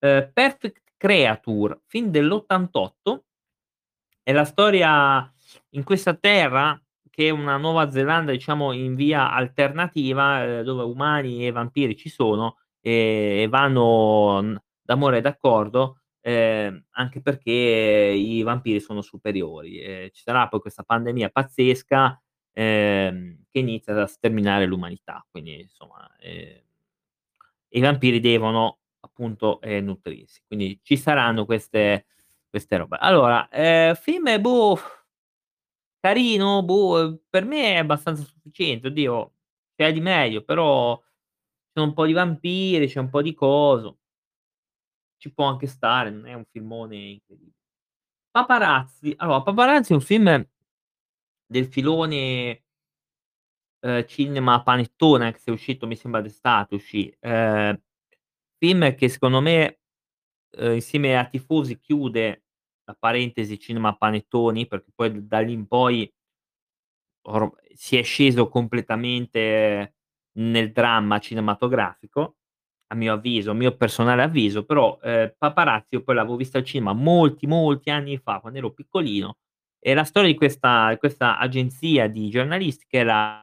Ehm, 0.00 0.30
Perfect 0.32 0.82
Creature, 0.96 1.80
film 1.86 2.08
dell'88 2.10 3.24
è 4.22 4.32
la 4.32 4.44
storia 4.44 5.32
in 5.70 5.84
questa 5.84 6.14
terra, 6.14 6.80
che 7.10 7.28
è 7.28 7.30
una 7.30 7.56
Nuova 7.56 7.90
Zelanda 7.90 8.32
diciamo 8.32 8.72
in 8.72 8.94
via 8.96 9.30
alternativa, 9.32 10.44
ehm, 10.44 10.62
dove 10.62 10.82
umani 10.82 11.46
e 11.46 11.52
vampiri 11.52 11.96
ci 11.96 12.08
sono, 12.08 12.58
e 12.90 13.46
vanno, 13.50 14.40
mhmm, 14.42 14.56
d'amore 14.82 15.18
e 15.18 15.20
d'accordo, 15.22 16.00
ehm, 16.20 16.84
anche 16.92 17.20
perché 17.20 17.50
i 17.52 18.42
vampiri 18.42 18.80
sono 18.80 19.02
superiori. 19.02 19.80
Ehm, 19.80 20.08
ci 20.12 20.22
sarà 20.22 20.48
poi 20.48 20.60
questa 20.60 20.82
pandemia 20.84 21.30
pazzesca, 21.30 22.20
ehm, 22.52 23.44
che 23.50 23.58
inizia 23.58 24.00
a 24.02 24.06
sterminare 24.06 24.66
l'umanità, 24.66 25.24
quindi 25.30 25.60
insomma, 25.60 26.08
ehm 26.20 26.60
i 27.70 27.80
vampiri 27.80 28.20
devono 28.20 28.78
appunto, 29.00 29.60
ehm, 29.60 29.84
nutrirsi. 29.84 30.42
Quindi 30.46 30.80
ci 30.82 30.96
saranno 30.96 31.44
queste 31.44 32.06
queste 32.48 32.76
robe. 32.78 32.96
Allora, 33.00 33.48
ehm, 33.50 33.94
film 33.96 34.40
boh, 34.40 34.78
carino, 36.00 36.62
boh, 36.62 37.20
per 37.28 37.44
me 37.44 37.74
è 37.74 37.76
abbastanza 37.78 38.22
sufficiente. 38.24 38.88
Oddio, 38.88 39.32
c'è 39.76 39.92
di 39.92 40.00
meglio, 40.00 40.42
però 40.44 41.00
c'è 41.76 41.82
un 41.82 41.92
po' 41.92 42.06
di 42.06 42.14
vampiri, 42.14 42.86
c'è 42.88 43.00
un 43.00 43.10
po' 43.10 43.20
di 43.20 43.34
coso. 43.34 43.98
Ci 45.18 45.32
può 45.32 45.44
anche 45.46 45.66
stare, 45.66 46.10
non 46.10 46.26
è 46.26 46.34
un 46.34 46.44
filmone 46.50 46.96
incredibile. 46.96 47.54
Paparazzi, 48.30 49.14
allora 49.18 49.42
Paparazzi 49.42 49.92
è 49.92 49.96
un 49.96 50.02
film 50.02 50.46
del 51.50 51.66
filone 51.66 52.62
ehm, 53.82 54.04
cinema 54.06 54.62
panettone, 54.62 55.26
anche 55.26 55.38
se 55.38 55.50
è 55.50 55.54
uscito 55.54 55.86
mi 55.86 55.96
sembra 55.96 56.20
d'estate 56.20 56.74
uscì. 56.74 57.14
Ehm, 57.20 57.80
film 58.58 58.94
che 58.94 59.08
secondo 59.08 59.40
me, 59.40 59.80
ehm, 60.52 60.74
insieme 60.74 61.16
a 61.18 61.26
Tifosi 61.26 61.78
chiude 61.80 62.44
la 62.84 62.96
parentesi 62.98 63.58
cinema 63.58 63.96
panettoni, 63.96 64.66
perché 64.66 64.90
poi 64.94 65.26
da 65.26 65.40
lì 65.40 65.52
in 65.52 65.66
poi 65.66 66.10
or 67.28 67.52
si 67.74 67.96
è 67.96 68.02
sceso 68.02 68.48
completamente 68.48 69.95
nel 70.38 70.72
dramma 70.72 71.18
cinematografico, 71.18 72.36
a 72.88 72.94
mio 72.96 73.14
avviso, 73.14 73.50
a 73.52 73.54
mio 73.54 73.76
personale 73.76 74.22
avviso, 74.22 74.64
però, 74.64 74.98
ehm, 75.02 75.34
Paparazzi 75.38 75.94
io 75.96 76.02
poi 76.02 76.14
l'avevo 76.16 76.36
visto 76.36 76.56
al 76.58 76.64
cinema 76.64 76.92
molti, 76.92 77.46
molti 77.46 77.90
anni 77.90 78.18
fa, 78.18 78.40
quando 78.40 78.58
ero 78.58 78.72
piccolino, 78.72 79.38
è 79.78 79.94
la 79.94 80.04
storia 80.04 80.30
di 80.30 80.36
questa 80.36 80.94
questa 80.98 81.38
agenzia 81.38 82.08
di 82.08 82.28
giornalisti 82.30 82.86
che 82.88 83.00
è 83.00 83.04
la 83.04 83.40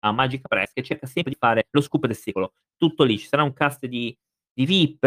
la 0.00 0.14
Press, 0.48 0.72
che 0.72 0.82
cerca 0.82 1.06
sempre 1.06 1.32
di 1.32 1.38
fare 1.40 1.66
lo 1.70 1.80
scoop 1.80 2.06
del 2.06 2.16
secolo. 2.16 2.52
Tutto 2.76 3.04
lì, 3.04 3.18
ci 3.18 3.26
sarà 3.26 3.42
un 3.42 3.52
cast 3.52 3.86
di 3.86 4.16
di 4.58 4.66
VIP, 4.66 5.04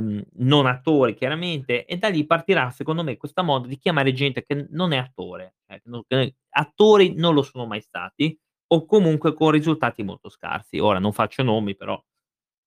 mhmm, 0.00 0.22
non 0.46 0.66
attori 0.66 1.14
chiaramente, 1.14 1.84
e 1.86 1.96
da 1.98 2.08
lì 2.08 2.24
partirà 2.26 2.70
secondo 2.70 3.02
me 3.04 3.16
questa 3.16 3.42
moda 3.42 3.66
di 3.68 3.76
chiamare 3.78 4.12
gente 4.12 4.44
che 4.44 4.66
non 4.70 4.92
è 4.92 4.96
attore, 4.98 5.56
cioè 5.66 5.80
no 5.86 6.04
che 6.08 6.36
attori 6.50 7.14
non 7.16 7.34
lo 7.34 7.42
sono 7.42 7.66
mai 7.66 7.80
stati, 7.80 8.38
o 8.72 8.84
comunque 8.86 9.34
con 9.34 9.50
risultati 9.52 10.02
molto 10.02 10.28
scarsi. 10.30 10.78
Ora 10.78 10.98
non 10.98 11.12
faccio 11.12 11.42
nomi, 11.42 11.76
però, 11.76 12.02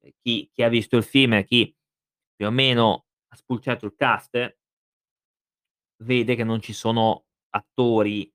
ehm, 0.04 0.12
chi 0.22 0.50
chi 0.54 0.64
ha 0.64 0.70
visto 0.70 0.98
il 0.98 1.04
film 1.04 1.44
chi 1.46 1.74
più 2.36 2.48
o 2.48 2.52
meno 2.52 3.06
ha 3.30 3.36
spulciato 3.38 3.86
il 3.88 3.96
cast 3.98 4.56
vede 6.02 6.36
che 6.36 6.44
non 6.44 6.60
ci 6.62 6.74
sono 6.74 7.26
attori 7.52 8.30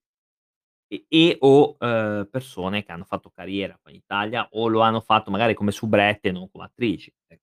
e 0.88 1.04
e 1.08 1.36
o, 1.40 1.76
uhm, 1.78 2.28
persone 2.30 2.82
che 2.84 2.92
hanno 2.92 3.04
fatto 3.04 3.30
carriera 3.30 3.78
qua 3.80 3.90
in 3.90 3.96
Italia 3.98 4.48
o 4.52 4.68
lo 4.68 4.80
hanno 4.80 5.00
fatto 5.00 5.30
magari 5.30 5.54
come 5.54 5.70
soubrette 5.72 6.28
e 6.28 6.32
non 6.32 6.50
come 6.50 6.64
attrici, 6.64 7.12
ecco. 7.28 7.42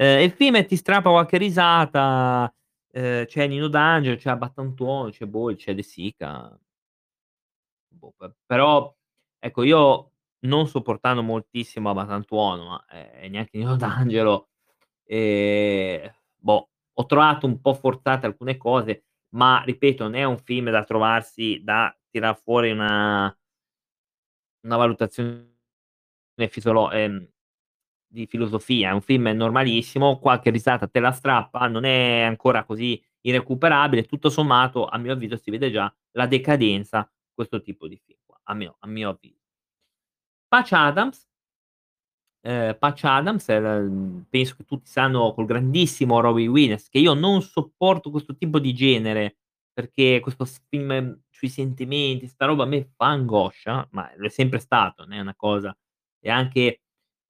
Ehm, 0.00 0.22
il 0.24 0.30
film 0.32 0.64
ti 0.66 0.76
strappa 0.76 1.10
qualche 1.10 1.38
risata, 1.38 2.52
ehm, 2.92 3.26
c'è 3.26 3.46
Nino 3.48 3.68
D'Angelo, 3.68 4.16
c'è 4.16 4.30
Abbatantuono, 4.30 5.10
c'è 5.10 5.26
Boh, 5.26 5.54
c'è 5.56 5.74
De 5.74 5.82
Sica. 5.82 6.58
Boh, 7.92 8.14
però 8.46 8.94
ecco 9.38 9.62
io 9.62 10.12
non 10.40 10.66
sopportando 10.68 11.22
moltissimo 11.22 11.90
Abbatantuono, 11.90 12.64
ma, 12.68 12.84
ehm, 12.90 13.24
e 13.24 13.28
neanche 13.28 13.56
Nino 13.58 13.76
D'Angelo, 13.76 14.48
ehm, 15.04 16.10
boh, 16.36 16.70
ho 16.94 17.06
trovato 17.06 17.46
un 17.46 17.60
po' 17.60 17.74
forzate 17.74 18.26
alcune 18.26 18.56
cose, 18.56 19.04
ma 19.30 19.62
ripeto 19.64 20.04
non 20.04 20.14
è 20.14 20.24
un 20.24 20.38
film 20.38 20.70
da 20.70 20.84
trovarsi 20.84 21.60
da 21.64 21.94
tirar 22.10 22.38
fuori 22.42 22.70
una 22.72 23.34
una 24.64 24.76
valutazione 24.76 25.48
fisiolo 26.48 26.90
ehm, 26.90 27.26
di 28.06 28.26
filosofia. 28.26 28.90
È 28.90 28.92
un 28.92 29.00
film 29.02 29.28
normalissimo, 29.28 30.18
qualche 30.18 30.50
risata 30.50 30.88
te 30.88 31.00
la 31.00 31.12
strappa, 31.12 31.66
non 31.68 31.84
è 31.84 32.22
ancora 32.22 32.64
così 32.64 33.02
irrecuperabile, 33.22 34.04
tutto 34.04 34.30
sommato 34.30 34.86
a 34.86 34.98
mio 34.98 35.12
avviso 35.12 35.36
si 35.36 35.50
vede 35.50 35.70
già 35.70 35.92
la 36.12 36.26
decadenza 36.26 37.10
questo 37.34 37.60
tipo 37.62 37.88
di 37.88 37.96
film 38.04 38.18
a 38.50 38.54
mio 38.54 38.76
a 38.80 38.86
mio 38.88 39.10
avvi 39.10 39.34
Patch 40.52 40.72
Adams 40.72 41.24
ehm, 42.44 42.76
Patch 42.78 43.04
Adams 43.04 43.48
l 43.48 43.88
mhmm, 43.90 44.26
penso 44.30 44.54
che 44.56 44.64
tutti 44.64 44.88
sanno 44.90 45.32
col 45.34 45.46
grandissimo 45.46 46.20
Robin 46.20 46.48
Williams, 46.50 46.88
che 46.88 46.98
io 46.98 47.14
non 47.14 47.42
sopporto 47.42 48.10
questo 48.10 48.36
tipo 48.36 48.58
di 48.58 48.72
genere, 48.74 49.38
perché 49.72 50.20
questo 50.20 50.44
film 50.68 51.20
sui 51.30 51.48
sentimenti, 51.48 52.26
'sta 52.26 52.46
roba 52.46 52.64
a 52.64 52.66
me 52.66 52.90
fa 52.96 53.06
angoscia, 53.06 53.88
ma 53.92 54.10
lo 54.16 54.26
è 54.26 54.30
sempre 54.30 54.58
stato, 54.60 55.04
non 55.04 55.12
è 55.18 55.20
una 55.20 55.34
cosa 55.36 55.76
e 56.20 56.30
anche 56.30 56.80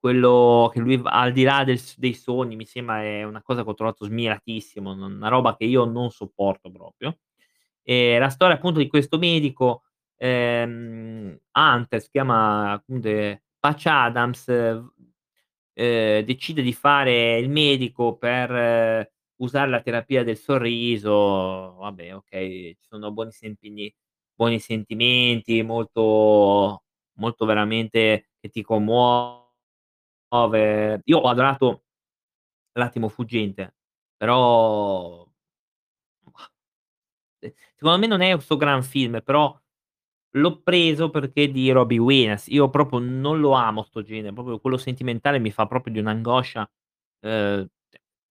quello 0.00 0.70
che 0.72 0.78
lui 0.80 0.98
Al 1.04 1.32
di 1.32 1.42
là 1.42 1.64
del 1.64 1.80
dei 1.96 2.14
sogni 2.14 2.56
mi 2.56 2.64
sembra 2.64 3.02
è 3.02 3.24
una 3.24 3.42
cosa 3.42 3.62
che 3.64 3.70
ho 3.70 3.74
trovato 3.74 4.04
smiratissimo, 4.06 4.92
una 4.92 5.28
roba 5.28 5.56
che 5.56 5.64
io 5.64 5.84
non 5.84 6.10
sopporto 6.10 6.70
proprio. 6.70 7.18
E 7.82 8.18
la 8.18 8.28
storia 8.30 8.54
appunto 8.56 8.78
di 8.78 8.86
questo 8.88 9.18
medico, 9.18 9.84
ehm, 10.18 11.38
Hunter, 11.52 12.02
si 12.02 12.10
chiama 12.10 12.72
appunto, 12.72 13.10
Patch 13.60 13.86
Adams, 13.86 14.46
v 14.46 14.90
ehm, 15.74 16.24
decide 16.24 16.62
di 16.62 16.72
fare 16.74 17.38
il 17.38 17.48
medico 17.50 18.16
per 18.16 19.10
usare 19.36 19.70
la 19.70 19.80
terapia 19.82 20.24
del 20.24 20.36
sorriso, 20.36 21.76
vabbè 21.78 22.14
okay, 22.14 22.74
ci 22.80 22.86
sono 22.88 23.12
buoni 23.12 23.30
sempini 23.32 23.92
buoni 24.34 24.58
sentimenti, 24.60 25.62
molto 25.62 26.84
molto 27.18 27.44
veramente 27.46 28.30
che 28.40 28.48
ti 28.50 28.62
commuove. 28.62 29.46
Io 31.04 31.18
ho 31.18 31.28
adorato 31.28 31.82
L'attimo 32.78 33.08
fuggente, 33.08 33.74
però 34.16 35.26
ehm, 37.40 37.52
secondo 37.76 37.98
me 37.98 38.06
non 38.06 38.20
è 38.20 38.32
un 38.32 38.40
'sto 38.40 38.56
gran 38.56 38.82
film, 38.82 39.20
però 39.22 39.56
l'ho 40.36 40.60
preso 40.62 41.10
perché 41.10 41.50
di 41.50 41.70
Robin 41.70 42.00
Williams. 42.00 42.46
Io 42.48 42.68
proprio 42.70 42.98
non 43.00 43.40
lo 43.40 43.52
amo 43.52 43.82
'sto 43.82 44.02
genere, 44.02 44.32
proprio 44.34 44.58
quello 44.60 44.76
sentimentale 44.76 45.38
mi 45.38 45.50
fa 45.50 45.66
proprio 45.66 45.92
di 45.92 45.98
un'angoscia, 46.00 46.70
t 47.20 47.68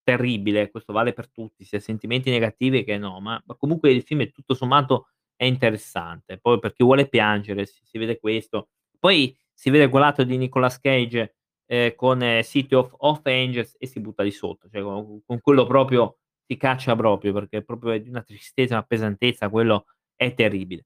terribile. 0.03 0.69
Questo 0.71 0.93
vale 0.93 1.13
per 1.13 1.29
tutti, 1.31 1.63
sia 1.65 1.79
sentimenti 1.79 2.29
negativi 2.31 2.83
che 2.83 2.97
no, 2.97 3.19
ma 3.21 3.41
ma 3.45 3.55
comunque 3.55 3.91
il 3.91 4.03
film 4.03 4.21
è 4.21 4.31
tutto 4.31 4.53
sommato 4.53 5.07
è 5.35 5.45
interessante. 5.45 6.37
Poi 6.39 6.59
per 6.59 6.73
chi 6.73 6.83
vuole 6.83 7.07
piangere 7.09 7.65
si 7.65 7.81
si 7.85 7.97
vede 7.97 8.19
questo. 8.19 8.69
Poi 8.99 9.35
si 9.53 9.69
vede 9.69 9.89
quel 9.89 10.01
lato 10.03 10.23
di 10.23 10.37
Nicolas 10.37 10.79
Cage, 10.79 11.35
ehm, 11.67 11.95
con 11.95 12.21
City 12.43 12.75
of 12.75 12.93
of 12.99 13.21
Angels 13.25 13.75
e 13.79 13.87
si 13.87 13.99
butta 13.99 14.23
di 14.23 14.31
sotto, 14.31 14.69
cioè 14.69 14.81
co 14.81 15.21
con 15.25 15.39
quello 15.41 15.65
proprio 15.65 16.19
ti 16.45 16.57
caccia 16.57 16.95
proprio, 16.95 17.33
perché 17.33 17.63
proprio 17.63 17.91
è 17.91 17.99
di 18.01 18.09
una 18.09 18.21
tristezza, 18.23 18.75
una 18.75 18.83
pesantezza, 18.83 19.49
quello 19.49 19.85
è 20.15 20.33
terribile. 20.33 20.83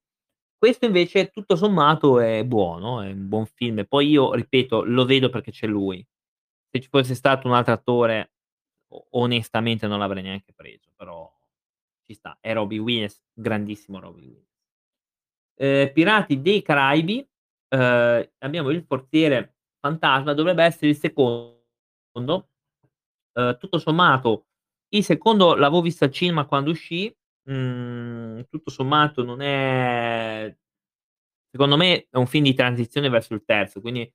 Questo 0.62 0.86
invece 0.86 1.32
tutto 1.32 1.56
sommato 1.56 2.20
è 2.20 2.46
buono, 2.46 3.02
è 3.02 3.10
un 3.12 3.28
buon 3.28 3.48
film. 3.48 3.84
Poi 3.88 4.08
io 4.10 4.32
ripeto, 4.36 4.84
lo 4.84 5.06
vedo 5.06 5.30
perché 5.30 5.50
c'è 5.50 5.66
lui. 5.66 6.06
Se 6.70 6.80
ci 6.80 6.88
fosse 6.88 7.16
stato 7.16 7.48
un 7.48 7.56
altro 7.56 7.74
attore 7.74 8.34
onestamente 9.14 9.88
non 9.88 9.98
l'avrei 9.98 10.22
neanche 10.22 10.54
preso, 10.54 10.92
però 10.96 11.28
ci 12.06 12.14
sta. 12.14 12.38
È 12.40 12.54
Robin 12.54 12.82
Williams, 12.82 13.20
grandissimo 13.34 14.00
Robin 14.00 14.24
Williams. 14.26 14.50
Ehm, 15.60 15.92
Pirati 15.94 16.42
dei 16.42 16.62
Caraibi, 16.62 17.28
ehm, 17.70 18.30
abbiamo 18.40 18.70
il 18.70 18.84
Forziere 18.84 19.56
Fantasma, 19.80 20.34
dovrebbe 20.34 20.64
essere 20.64 20.90
il 20.90 20.96
secondo. 20.96 21.64
Ehm, 23.34 23.58
tutto 23.58 23.78
sommato 23.80 24.46
il 24.94 25.04
secondo 25.04 25.56
l'avevo 25.56 25.82
visto 25.82 26.04
al 26.04 26.12
cinema 26.12 26.46
quando 26.46 26.72
uscì, 26.72 27.14
mhmm, 27.52 28.46
tutto 28.50 28.70
sommato 28.72 29.24
non 29.24 29.42
è 29.42 30.56
secondo 31.50 31.78
me 31.78 32.08
è 32.10 32.18
un 32.18 32.28
film 32.28 32.44
di 32.46 32.54
transizione 32.54 33.10
verso 33.10 33.34
il 33.34 33.44
terzo, 33.46 33.82
quindi 33.82 34.10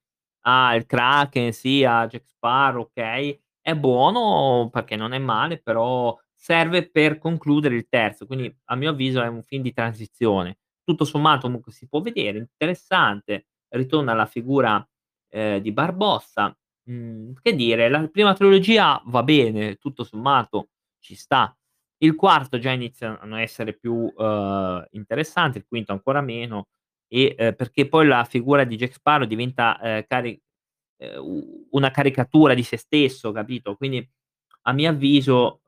ha 0.47 0.75
il 0.77 0.87
Kraken, 0.87 1.53
sì, 1.53 1.85
ha 1.85 2.07
Jack 2.07 2.27
Sparrow, 2.29 2.83
okay, 2.83 3.39
è 3.61 3.75
buono 3.75 4.69
perché 4.73 4.97
non 4.97 5.13
è 5.13 5.19
male, 5.19 5.61
però 5.61 6.17
serve 6.35 6.89
per 6.91 7.19
concludere 7.19 7.75
il 7.77 7.89
terzo, 7.89 8.27
quindi 8.27 8.55
a 8.67 8.77
mio 8.77 8.91
avviso 8.91 9.23
è 9.23 9.27
un 9.29 9.43
film 9.43 9.63
di 9.63 9.73
transizione. 9.73 10.59
Tutto 10.85 11.05
sommato 11.05 11.43
comunque 11.43 11.73
si 11.73 11.89
può 11.89 12.01
vedere, 12.01 12.39
interessante, 12.39 13.47
ritorna 13.71 14.15
la 14.15 14.27
figura, 14.27 14.87
ehm, 15.31 15.59
di 15.61 15.73
Barbossa. 15.73 16.57
Mhmm, 16.89 17.33
che 17.43 17.55
dire, 17.57 17.89
la 17.89 18.07
prima 18.09 18.33
trilogia 18.35 19.03
va 19.07 19.23
bene, 19.25 19.77
tutto 19.77 20.05
sommato 20.05 20.69
ci 21.01 21.15
sta. 21.17 21.55
Il 22.03 22.15
quarto 22.15 22.59
già 22.59 22.71
inizia 22.73 23.19
a 23.19 23.41
essere 23.41 23.73
più, 23.75 24.13
uhm, 24.15 24.87
interessante, 24.91 25.59
il 25.59 25.65
quinto 25.67 25.93
ancora 25.93 26.21
meno 26.21 26.69
e, 27.09 27.35
ehm, 27.39 27.55
perché 27.55 27.89
poi 27.89 28.07
la 28.07 28.25
figura 28.25 28.65
di 28.65 28.77
Jack 28.77 28.93
Sparrow 28.95 29.27
diventa, 29.27 29.79
ehm, 29.81 30.05
cari 30.07 30.41
una 31.71 31.91
caricatura 31.91 32.55
di 32.55 32.63
se 32.63 32.77
stesso, 32.79 33.33
capito, 33.33 33.77
quindi 33.77 34.07
a 34.63 34.73
mio 34.73 34.91
avviso 34.91 35.61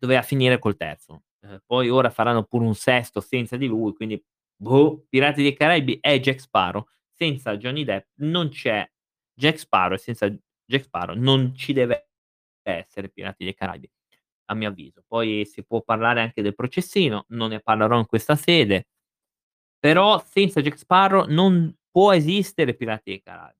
Doveva 0.00 0.22
finire 0.22 0.58
col 0.58 0.76
terzo. 0.78 1.24
Poi 1.66 1.90
ora 1.90 2.08
faranno 2.08 2.44
pure 2.44 2.64
un 2.64 2.74
sesto 2.74 3.20
senza 3.20 3.58
di 3.58 3.66
lui, 3.66 3.92
quindi 3.92 4.22
boh, 4.56 5.04
Pirati 5.10 5.42
dei 5.42 5.52
Caraibi 5.54 5.98
è 6.00 6.18
Jack 6.20 6.40
Sparrow, 6.40 6.86
senza 7.14 7.54
Johnny 7.58 7.84
Depp 7.84 8.06
non 8.20 8.48
c'è 8.48 8.88
Jack 9.34 9.58
Sparrow 9.58 9.94
e 9.96 9.98
senza 9.98 10.26
Jack 10.64 10.84
Sparrow 10.84 11.14
non 11.16 11.54
ci 11.54 11.74
deve 11.74 12.08
essere 12.62 13.10
Pirati 13.10 13.44
dei 13.44 13.52
Caraibi, 13.54 13.90
a 14.50 14.54
mio 14.54 14.68
avviso. 14.68 15.02
Poi 15.06 15.44
si 15.46 15.64
può 15.64 15.82
parlare 15.82 16.20
anche 16.20 16.42
del 16.42 16.54
processino, 16.54 17.24
non 17.28 17.50
ne 17.50 17.60
parlerò 17.60 17.98
in 17.98 18.06
questa 18.06 18.36
sede, 18.36 18.88
però 19.78 20.22
senza 20.26 20.60
Jack 20.60 20.78
Sparrow 20.78 21.26
non 21.28 21.74
può 21.90 22.12
esistere 22.12 22.74
Pirati 22.74 23.10
dei 23.10 23.22
Caraibi 23.22 23.58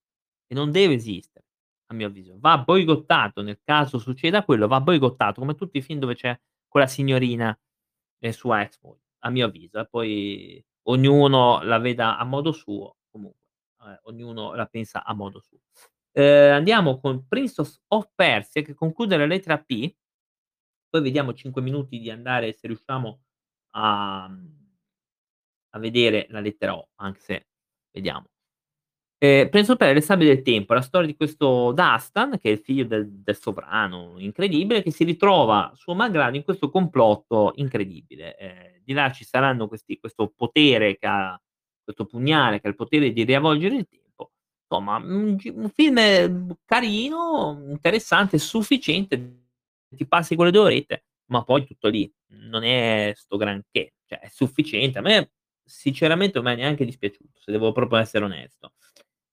e 0.49 0.55
non 0.55 0.71
deve 0.71 0.95
esistere, 0.95 1.47
a 1.87 1.95
mio 1.95 2.09
avviso. 2.09 2.37
Va 2.39 2.59
boicottato, 2.59 3.43
nel 3.43 3.61
caso 3.65 3.99
succeda 3.99 4.45
quello, 4.45 4.69
va 4.69 4.81
boicottato, 4.81 5.41
come 5.41 5.55
tutti 5.55 5.79
i 5.79 5.83
film 5.83 5.99
dove 6.01 6.15
c'è 6.15 6.39
quella 6.69 6.87
signorina, 6.87 7.57
ehm, 8.21 8.33
sua 8.33 8.63
ex 8.63 8.79
moglie, 8.83 9.03
a 9.21 9.31
mio 9.31 9.47
avviso, 9.47 9.81
eh, 9.81 9.87
poi 9.89 10.65
ognuno 10.89 11.63
la 11.63 11.79
veda 11.79 12.19
a 12.19 12.25
modo 12.25 12.53
suo, 12.53 12.97
comunque, 13.11 13.41
ehm, 13.83 13.99
ognuno 14.05 14.55
la 14.55 14.67
pensa 14.67 15.05
a 15.05 15.15
modo 15.15 15.41
suo. 15.41 15.59
Ehm, 16.13 16.55
andiamo 16.55 16.99
con 17.01 17.27
Prince 17.29 17.63
of 17.89 18.11
Persia 18.15 18.63
che 18.63 18.75
conclude 18.75 19.17
la 19.17 19.27
lettera 19.27 19.59
P, 19.59 19.95
poi 20.91 21.03
vediamo 21.03 21.33
5 21.35 21.63
minuti 21.63 21.99
di 22.01 22.11
andare 22.11 22.53
se 22.53 22.67
riusciamo 22.67 23.21
a 23.77 24.31
a 25.71 25.79
vedere 25.79 26.27
la 26.31 26.41
lettera 26.41 26.77
O, 26.77 26.89
anche 26.97 27.21
se 27.21 27.47
vediamo. 27.93 28.27
Prince 29.19 29.73
of 29.73 29.77
Per 29.77 29.95
Le 29.95 30.01
sabbie 30.01 30.27
del 30.27 30.43
tempo, 30.43 30.73
la 30.73 30.81
storia 30.81 31.07
di 31.07 31.15
questo 31.15 31.73
Dastan, 31.73 32.39
che 32.39 32.49
è 32.49 32.53
il 32.53 32.59
figlio 32.61 32.85
del 32.87 33.07
del 33.11 33.37
sovrano 33.37 34.15
incredibile, 34.19 34.83
che 34.83 34.91
si 34.91 35.05
ritrova 35.05 35.73
suo 35.75 35.95
malgrado 35.95 36.37
in 36.37 36.43
questo 36.45 36.71
complotto 36.71 37.53
incredibile. 37.57 38.37
Ehm, 38.39 38.81
di 38.83 38.95
là 38.95 39.11
ci 39.13 39.25
saranno 39.25 39.69
questi 39.69 39.99
questo 39.99 40.33
potere 40.35 40.97
che 40.97 41.07
ha 41.07 41.39
questo 41.85 42.07
pugnale 42.07 42.61
che 42.61 42.67
ha 42.67 42.71
il 42.71 42.77
potere 42.77 43.13
di 43.13 43.25
riavvolgere 43.25 43.77
il 43.77 43.87
tempo. 43.89 44.33
Insomma, 44.71 44.97
un 44.97 45.37
un 45.55 45.69
film, 45.71 46.57
carino, 46.65 47.59
interessante, 47.71 48.39
sufficiente, 48.39 49.40
ti 49.97 50.07
passi 50.07 50.37
quelle 50.37 50.51
2 50.51 50.61
orette, 50.63 51.05
ma 51.27 51.43
poi 51.45 51.65
tutto 51.67 51.89
lì. 51.89 52.11
Non 52.29 52.63
è 52.65 53.13
'sto 53.15 53.37
granché, 53.37 53.95
cioè 54.07 54.21
è 54.21 54.29
sufficiente. 54.29 54.99
A 54.99 55.03
me 55.03 55.33
sinceramente 55.65 56.41
non 56.41 56.45
m'è 56.53 56.57
neanche 56.57 56.85
dispiaciuto, 56.85 57.39
se 57.41 57.53
devo 57.53 57.73
proprio 57.73 57.99
essere 57.99 58.25
onesto. 58.25 58.73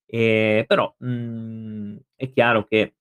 Ehm, 0.08 0.66
però, 0.66 0.94
mhmm, 1.00 1.98
è 2.16 2.30
chiaro 2.32 2.66
che 2.66 2.94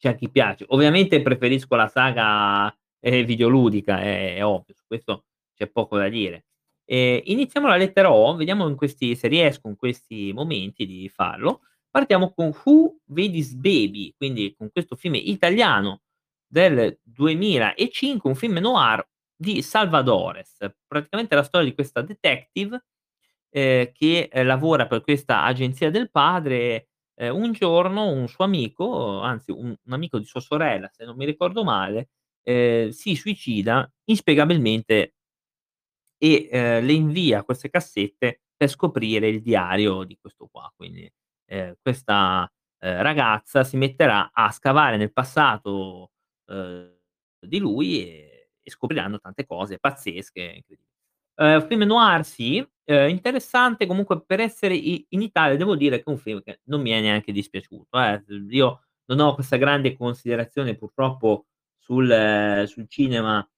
c'è 0.00 0.14
chi 0.14 0.30
piace. 0.30 0.64
Ovviamente 0.68 1.20
preferisco 1.22 1.74
la 1.74 1.88
saga, 1.88 2.72
ehm, 3.00 3.24
videoludica, 3.24 4.00
è 4.00 4.36
è 4.36 4.44
ovvio, 4.44 4.74
su 4.74 4.84
questo 4.86 5.24
c'è 5.54 5.66
poco 5.68 5.96
da 5.98 6.08
dire. 6.08 6.44
Ehm, 6.84 7.20
iniziamo 7.24 7.66
la 7.66 7.76
lettera 7.76 8.12
O, 8.12 8.36
vediamo 8.36 8.72
questi 8.76 9.16
se 9.16 9.26
riesco 9.28 9.66
in 9.68 9.76
questi 9.76 10.32
momenti 10.32 10.86
di 10.86 11.08
farlo. 11.08 11.62
Partiamo 11.90 12.32
con 12.32 12.52
Who 12.64 12.98
Vedis 13.06 13.54
Baby, 13.54 14.14
quindi 14.16 14.54
con 14.56 14.70
questo 14.70 14.94
film 14.94 15.14
italiano 15.16 16.02
del 16.48 16.98
2005, 17.02 18.30
un 18.30 18.36
film 18.36 18.58
noir 18.58 19.06
di 19.36 19.62
Salvadores. 19.62 20.56
Praticamente 20.86 21.34
la 21.36 21.42
storia 21.44 21.68
di 21.68 21.74
questa 21.74 22.02
detective, 22.02 22.84
ehm, 23.50 23.92
che, 23.92 24.28
ehm, 24.32 24.46
lavora 24.46 24.86
per 24.86 25.02
questa 25.02 25.44
agenzia 25.44 25.90
del 25.90 26.10
padre, 26.10 26.88
ehm, 27.16 27.34
un 27.36 27.52
giorno 27.52 28.08
un 28.10 28.28
suo 28.28 28.44
amico, 28.44 29.20
anzi 29.20 29.50
un 29.52 29.74
un 29.84 29.92
amico 29.92 30.18
di 30.18 30.24
sua 30.26 30.40
sorella, 30.40 30.88
se 30.92 31.04
non 31.04 31.16
mi 31.16 31.24
ricordo 31.26 31.64
male, 31.64 32.10
ehm, 32.44 32.90
si 32.90 33.14
suicida 33.16 33.90
inspiegabilmente 34.06 35.12
e, 36.22 36.48
ehm, 36.50 36.84
le 36.84 36.92
invia 36.92 37.44
queste 37.44 37.70
cassette 37.70 38.40
per 38.56 38.68
scoprire 38.68 39.28
il 39.28 39.40
diario 39.40 40.02
di 40.04 40.18
questo 40.20 40.48
qua. 40.50 40.70
Quindi, 40.76 41.10
questa, 41.80 42.50
ragazza 42.80 43.64
si 43.64 43.76
metterà 43.76 44.30
a 44.32 44.50
scavare 44.52 44.96
nel 44.96 45.12
passato, 45.12 46.10
uhm, 46.48 46.96
di 47.40 47.58
lui 47.58 48.02
e 48.02 48.32
e 48.68 48.70
scopriranno 48.70 49.18
tante 49.20 49.46
cose 49.46 49.78
pazzesche. 49.78 50.62
Ehm, 51.36 51.66
film 51.68 51.82
noir 51.84 52.24
sì, 52.24 52.66
ehm, 52.84 53.08
interessante 53.10 53.86
comunque 53.86 54.22
per 54.24 54.40
essere 54.40 54.74
in 54.76 55.22
Italia 55.22 55.56
devo 55.56 55.76
dire 55.76 55.98
che 55.98 56.04
è 56.04 56.10
un 56.10 56.18
film 56.18 56.42
che 56.42 56.60
non 56.64 56.82
mi 56.82 56.90
è 56.90 57.00
neanche 57.00 57.32
dispiaciuto, 57.32 57.98
eh. 58.00 58.24
Uhm, 58.28 58.48
io 58.50 58.82
non 59.06 59.20
ho 59.20 59.34
questa 59.34 59.56
grande 59.56 59.96
considerazione 59.96 60.76
purtroppo 60.76 61.46
sul 61.78 62.64
sul 62.68 62.88
cinema, 62.88 63.48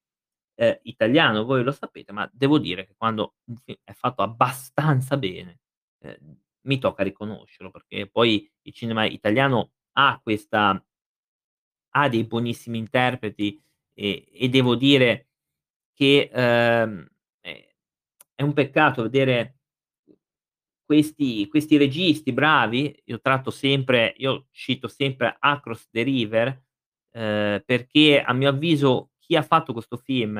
ehm, 0.56 0.78
italiano, 0.84 1.44
voi 1.44 1.62
lo 1.64 1.72
sapete, 1.72 2.12
ma 2.12 2.28
devo 2.32 2.58
dire 2.58 2.86
che 2.86 2.94
quando 2.96 3.34
un 3.46 3.56
film 3.56 3.78
è 3.84 3.92
fatto 3.94 4.22
abbastanza 4.22 5.16
bene, 5.16 5.60
ehm, 6.02 6.36
mi 6.66 6.78
tocca 6.78 7.02
riconoscerlo, 7.04 7.70
perché 7.72 8.08
poi 8.08 8.48
il 8.62 8.72
cinema 8.74 9.04
italiano 9.06 9.72
ha 9.94 10.20
questa 10.22 10.82
ha 11.90 12.08
dei 12.08 12.24
buonissimi 12.24 12.78
interpreti 12.78 13.60
e 13.94 14.26
e 14.32 14.48
devo 14.48 14.76
dire 14.76 15.28
che, 15.94 16.30
ehm, 16.32 17.06
è 18.34 18.42
un 18.42 18.52
peccato 18.54 19.02
vedere 19.02 19.56
questi 20.90 21.46
questi 21.48 21.76
registi 21.76 22.32
bravi, 22.32 23.00
io 23.04 23.20
tratto 23.20 23.50
sempre 23.52 24.12
io 24.18 24.46
cito 24.50 24.88
sempre 24.88 25.36
Across 25.38 25.88
the 25.90 26.02
River, 26.02 26.62
ehm, 27.12 27.62
perché 27.64 28.20
a 28.20 28.32
mio 28.32 28.48
avviso 28.48 29.10
chi 29.20 29.36
ha 29.36 29.42
fatto 29.42 29.72
questo 29.72 29.96
film 29.96 30.36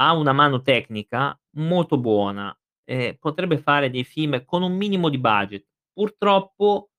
ha 0.00 0.12
una 0.14 0.32
mano 0.32 0.62
tecnica 0.62 1.38
molto 1.56 1.98
buona, 1.98 2.56
e 2.84 3.16
potrebbe 3.20 3.58
fare 3.58 3.90
dei 3.90 4.04
film 4.04 4.44
con 4.44 4.62
un 4.62 4.76
minimo 4.76 5.08
di 5.10 5.18
budget. 5.18 5.66
Purtroppo 5.92 6.90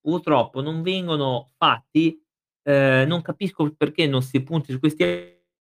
purtroppo 0.00 0.60
non 0.62 0.82
vengono 0.82 1.48
fatti, 1.58 2.20
ehm, 2.68 3.06
non 3.08 3.22
capisco 3.22 3.72
perché 3.74 4.06
non 4.06 4.22
si 4.22 4.42
punti 4.42 4.72
su 4.72 4.78
questi 4.78 5.04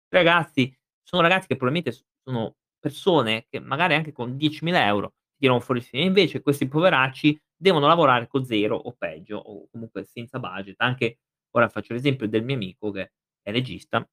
ragazzi. 0.08 0.74
Sono 1.02 1.22
ragazzi 1.22 1.46
che 1.48 1.56
probabilmente 1.56 1.98
sono 2.22 2.56
persone 2.78 3.46
che 3.48 3.60
magari 3.60 3.94
anche 3.94 4.12
con 4.12 4.36
10.000 4.36 5.08
€ 5.08 5.08
tirano 5.38 5.60
fuori 5.60 5.80
il 5.80 5.86
film, 5.86 6.04
invece 6.04 6.40
questi 6.42 6.68
poveracci 6.68 7.38
devono 7.56 7.86
lavorare 7.86 8.26
con 8.28 8.44
0 8.44 8.76
o 8.76 8.92
peggio, 8.96 9.36
o 9.38 9.68
comunque 9.70 10.04
senza 10.04 10.38
budget. 10.38 10.76
Anche 10.80 11.18
ora 11.52 11.68
faccio 11.68 11.92
l'esempio 11.94 12.28
del 12.28 12.44
mio 12.44 12.54
amico 12.56 12.90
che 12.90 13.12
è 13.42 13.50
regista 13.52 14.06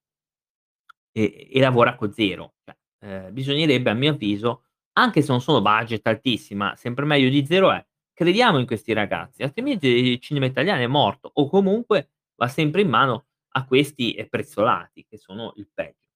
e 1.15 1.47
e 1.51 1.59
lavora 1.59 1.95
con 1.95 2.11
0. 2.13 2.53
Cioè, 2.63 2.75
ehm, 3.05 3.33
bisognerebbe 3.33 3.89
a 3.89 3.93
mio 3.93 4.11
avviso, 4.11 4.63
anche 4.93 5.21
se 5.21 5.31
non 5.31 5.41
sono 5.41 5.61
budget 5.61 6.05
altissimi, 6.07 6.59
ma 6.59 6.75
sempre 6.75 7.05
meglio 7.05 7.29
di 7.29 7.45
0 7.45 7.71
è, 7.71 7.85
crediamo 8.13 8.59
in 8.59 8.65
questi 8.65 8.93
ragazzi, 8.93 9.43
altrimenti 9.43 9.87
il 9.87 10.19
cinema 10.19 10.45
italiano 10.45 10.81
è 10.81 10.87
morto, 10.87 11.29
o 11.33 11.47
comunque 11.49 12.09
va 12.41 12.47
sempre 12.47 12.81
in 12.81 12.89
mano 12.89 13.25
a 13.53 13.65
questi, 13.65 14.15
prezzolati 14.27 15.05
che 15.07 15.17
sono 15.17 15.53
il 15.57 15.69
peggio. 15.71 16.07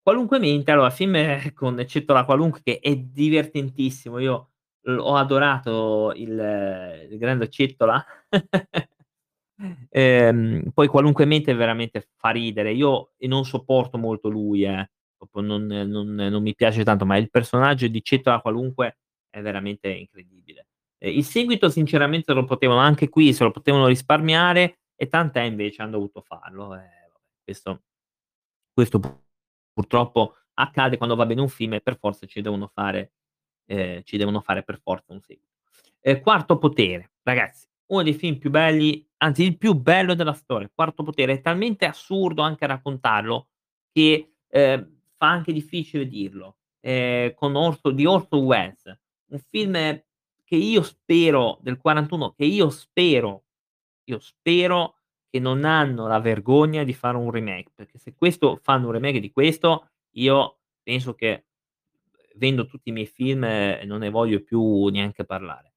Qualunque 0.00 0.38
mente, 0.38 0.70
allora 0.70 0.90
film 0.90 1.16
con 1.54 1.80
Eccetto 1.80 2.12
la 2.12 2.24
qualunque 2.24 2.60
che 2.62 2.78
è 2.78 2.94
divertentissimo, 2.94 4.18
io 4.20 4.50
ho 4.86 5.16
adorato 5.16 6.12
il 6.14 7.08
il 7.10 7.18
grande 7.18 7.48
Cettola. 7.48 8.04
Ehm, 9.88 10.72
poi 10.74 10.88
Qualunque 10.88 11.24
mente 11.26 11.54
veramente 11.54 12.08
fa 12.16 12.30
ridere. 12.30 12.72
Io 12.72 13.12
non 13.28 13.44
sopporto 13.44 13.98
molto 13.98 14.28
lui 14.28 14.64
eh, 14.64 14.90
non 15.34 15.66
non 15.66 16.12
non 16.14 16.42
mi 16.42 16.54
piace 16.56 16.82
tanto, 16.84 17.06
ma 17.06 17.16
il 17.16 17.30
personaggio 17.30 17.86
di 17.86 18.02
Cettola 18.02 18.40
qualunque 18.40 18.98
è 19.30 19.40
veramente 19.40 19.88
incredibile. 19.88 20.66
Ehm, 20.98 21.16
il 21.16 21.24
seguito 21.24 21.68
sinceramente 21.70 22.32
lo 22.34 22.44
potevano 22.44 22.80
anche 22.80 23.08
qui 23.08 23.32
se 23.32 23.44
lo 23.44 23.52
potevano 23.52 23.86
risparmiare 23.86 24.80
e 24.96 25.08
tant'è 25.08 25.42
invece 25.42 25.82
han 25.82 25.90
dovuto 25.90 26.20
farlo, 26.22 26.74
e 26.74 26.78
vabbè 26.78 27.10
questo 27.42 27.82
questo 28.72 29.00
purtroppo 29.72 30.36
accade 30.54 30.96
quando 30.96 31.16
va 31.16 31.26
bene 31.26 31.40
un 31.40 31.48
film 31.48 31.74
e 31.74 31.80
per 31.80 31.96
forza 31.98 32.26
ci 32.26 32.40
devono 32.40 32.68
fare 32.68 33.12
ehm, 33.66 34.02
ci 34.02 34.16
devono 34.16 34.40
fare 34.40 34.62
per 34.62 34.80
forza 34.80 35.12
un 35.12 35.20
seguito. 35.20 35.52
Ehm, 36.00 36.20
Quarto 36.20 36.58
potere, 36.58 37.12
ragazzi, 37.22 37.66
uno 37.86 38.02
dei 38.02 38.14
film 38.14 38.38
più 38.38 38.50
belli, 38.50 39.06
anzi 39.18 39.42
il 39.44 39.56
più 39.58 39.74
bello 39.74 40.14
della 40.14 40.32
storia. 40.34 40.70
Quarto 40.72 41.02
potere 41.02 41.34
è 41.34 41.40
talmente 41.40 41.86
assurdo 41.86 42.42
anche 42.42 42.66
raccontarlo 42.66 43.48
che, 43.92 44.34
ehm, 44.48 45.00
fa 45.16 45.28
anche 45.28 45.52
difficile 45.52 46.06
dirlo. 46.06 46.58
Ehm, 46.80 47.34
con 47.34 47.54
Orso 47.56 47.90
di 47.90 48.06
Orson 48.06 48.42
Welles, 48.44 48.98
un 49.30 49.38
film 49.38 49.72
che 50.44 50.56
io 50.56 50.82
spero 50.82 51.58
del 51.62 51.78
'41, 51.78 52.32
che 52.32 52.44
io 52.44 52.68
spero 52.70 53.43
io 54.04 54.18
spero 54.20 54.96
che 55.30 55.38
non 55.40 55.64
hanno 55.64 56.06
la 56.06 56.20
vergogna 56.20 56.84
di 56.84 56.94
fare 56.94 57.16
un 57.16 57.30
remake, 57.30 57.72
perché 57.74 57.98
se 57.98 58.14
questo 58.14 58.56
fanno 58.62 58.86
un 58.86 58.92
remake 58.92 59.20
di 59.20 59.32
questo, 59.32 59.90
io 60.16 60.58
penso 60.82 61.14
che 61.14 61.46
vendo 62.36 62.66
tutti 62.66 62.88
i 62.90 62.92
miei 62.92 63.06
film 63.06 63.44
e 63.44 63.82
non 63.86 64.00
ne 64.00 64.10
voglio 64.10 64.42
più 64.42 64.86
neanche 64.86 65.24
parlare. 65.24 65.74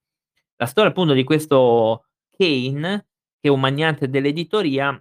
La 0.56 0.66
storia 0.66 0.90
appunto 0.90 1.12
di 1.14 1.24
questo 1.24 2.06
Kane, 2.36 3.08
che 3.40 3.48
è 3.48 3.50
un 3.50 3.60
magnate 3.60 4.08
dell'editoria 4.08 5.00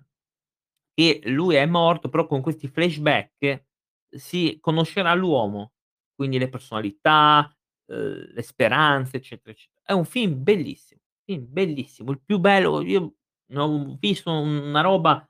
che 0.93 1.21
lui 1.25 1.55
è 1.55 1.65
morto, 1.67 2.09
però 2.09 2.25
con 2.27 2.41
questi 2.41 2.67
flashback 2.67 3.65
si 4.09 4.57
conoscerà 4.59 5.13
l'uomo, 5.13 5.73
quindi 6.15 6.39
le 6.39 6.49
personalità, 6.49 7.55
uhm, 7.87 8.31
le 8.33 8.41
speranze, 8.41 9.17
eccetera, 9.17 9.51
eccetera. 9.51 9.81
È 9.85 9.91
un 9.93 10.05
film 10.05 10.41
bellissimo, 10.43 11.01
film 11.23 11.45
bellissimo, 11.49 12.11
il 12.11 12.21
più 12.23 12.39
bello 12.39 12.81
io 12.81 13.16
ho 13.55 13.97
visto 13.99 14.31
una 14.31 14.81
roba 14.81 15.27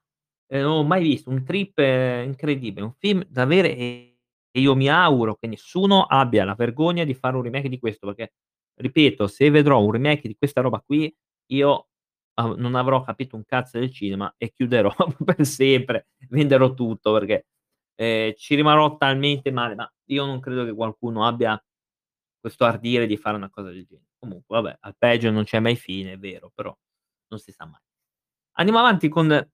ehm, 0.47 0.62
non 0.62 0.71
ho 0.80 0.84
mai 0.84 1.03
visto 1.03 1.30
un 1.30 1.43
trip 1.43 1.77
incredibile, 1.80 2.86
un 2.86 2.93
film 2.97 3.23
da 3.27 3.43
avere 3.43 3.75
e 3.77 4.17
io 4.58 4.75
mi 4.75 4.89
auguro 4.89 5.36
che 5.36 5.47
nessuno 5.47 6.03
abbia 6.03 6.43
la 6.45 6.56
vergogna 6.56 7.03
di 7.03 7.13
fare 7.13 7.36
un 7.36 7.43
remake 7.43 7.69
di 7.69 7.80
questo, 7.80 8.08
perché 8.08 8.34
ripeto, 8.75 9.27
se 9.27 9.49
vedrò 9.49 9.82
un 9.84 9.91
remake 9.91 10.27
di 10.27 10.36
questa 10.38 10.62
roba 10.62 10.82
qui, 10.86 11.13
io 11.51 11.89
av 12.39 12.56
non 12.58 12.75
avrò 12.75 13.01
capito 13.03 13.36
un 13.36 13.45
cazzo 13.45 13.80
del 13.80 13.91
cinema 13.91 14.34
e 14.38 14.51
chiuderò 14.51 14.91
per 15.25 15.45
sempre, 15.45 16.08
venderò 16.30 16.73
tutto 16.73 17.12
perché, 17.13 17.47
ehm, 17.95 18.34
ci 18.36 18.56
rimarrò 18.56 18.97
talmente 18.97 19.51
male, 19.51 19.75
ma 19.75 19.91
io 20.10 20.25
non 20.25 20.39
credo 20.39 20.65
che 20.65 20.73
qualcuno 20.73 21.25
abbia 21.25 21.62
questo 22.39 22.65
ardire 22.65 23.06
di 23.08 23.17
fare 23.17 23.36
una 23.38 23.49
cosa 23.49 23.69
del 23.71 23.86
genere. 23.86 24.08
Comunque 24.19 24.60
vabbè, 24.62 24.77
al 24.82 24.95
peggio 24.97 25.30
non 25.32 25.43
c'è 25.43 25.60
mai 25.60 25.75
fine, 25.75 26.13
è 26.13 26.17
vero, 26.19 26.51
però 26.53 26.75
non 27.30 27.39
si 27.39 27.51
sa 27.51 27.65
mai. 27.65 27.82
Andiamo 28.60 28.80
avanti 28.80 29.08
con 29.10 29.48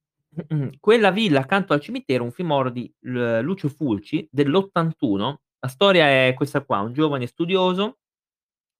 Quella 0.80 1.12
villa 1.12 1.42
accanto 1.42 1.74
al 1.74 1.80
cimitero, 1.82 2.24
un 2.24 2.32
film 2.32 2.70
di 2.70 2.92
Lucio 3.02 3.70
Fulci 3.70 4.28
dell'81. 4.32 5.36
La 5.60 5.68
storia 5.68 6.08
è 6.08 6.34
questa 6.36 6.64
qua: 6.64 6.80
un 6.80 6.94
giovane 6.94 7.28
studioso 7.28 8.00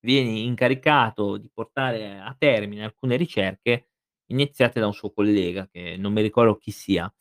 viene 0.02 0.32
incaricato 0.40 1.38
di 1.38 1.50
portare 1.54 2.20
a 2.20 2.36
termine 2.38 2.84
alcune 2.84 3.16
ricerche 3.18 3.90
iniziate 4.28 4.80
da 4.80 4.88
un 4.88 4.94
suo 4.94 5.12
collega, 5.14 5.68
che 5.72 5.96
non 5.98 6.14
mi 6.14 6.22
ricordo 6.22 6.58
chi 6.58 6.72
sia. 6.72 7.12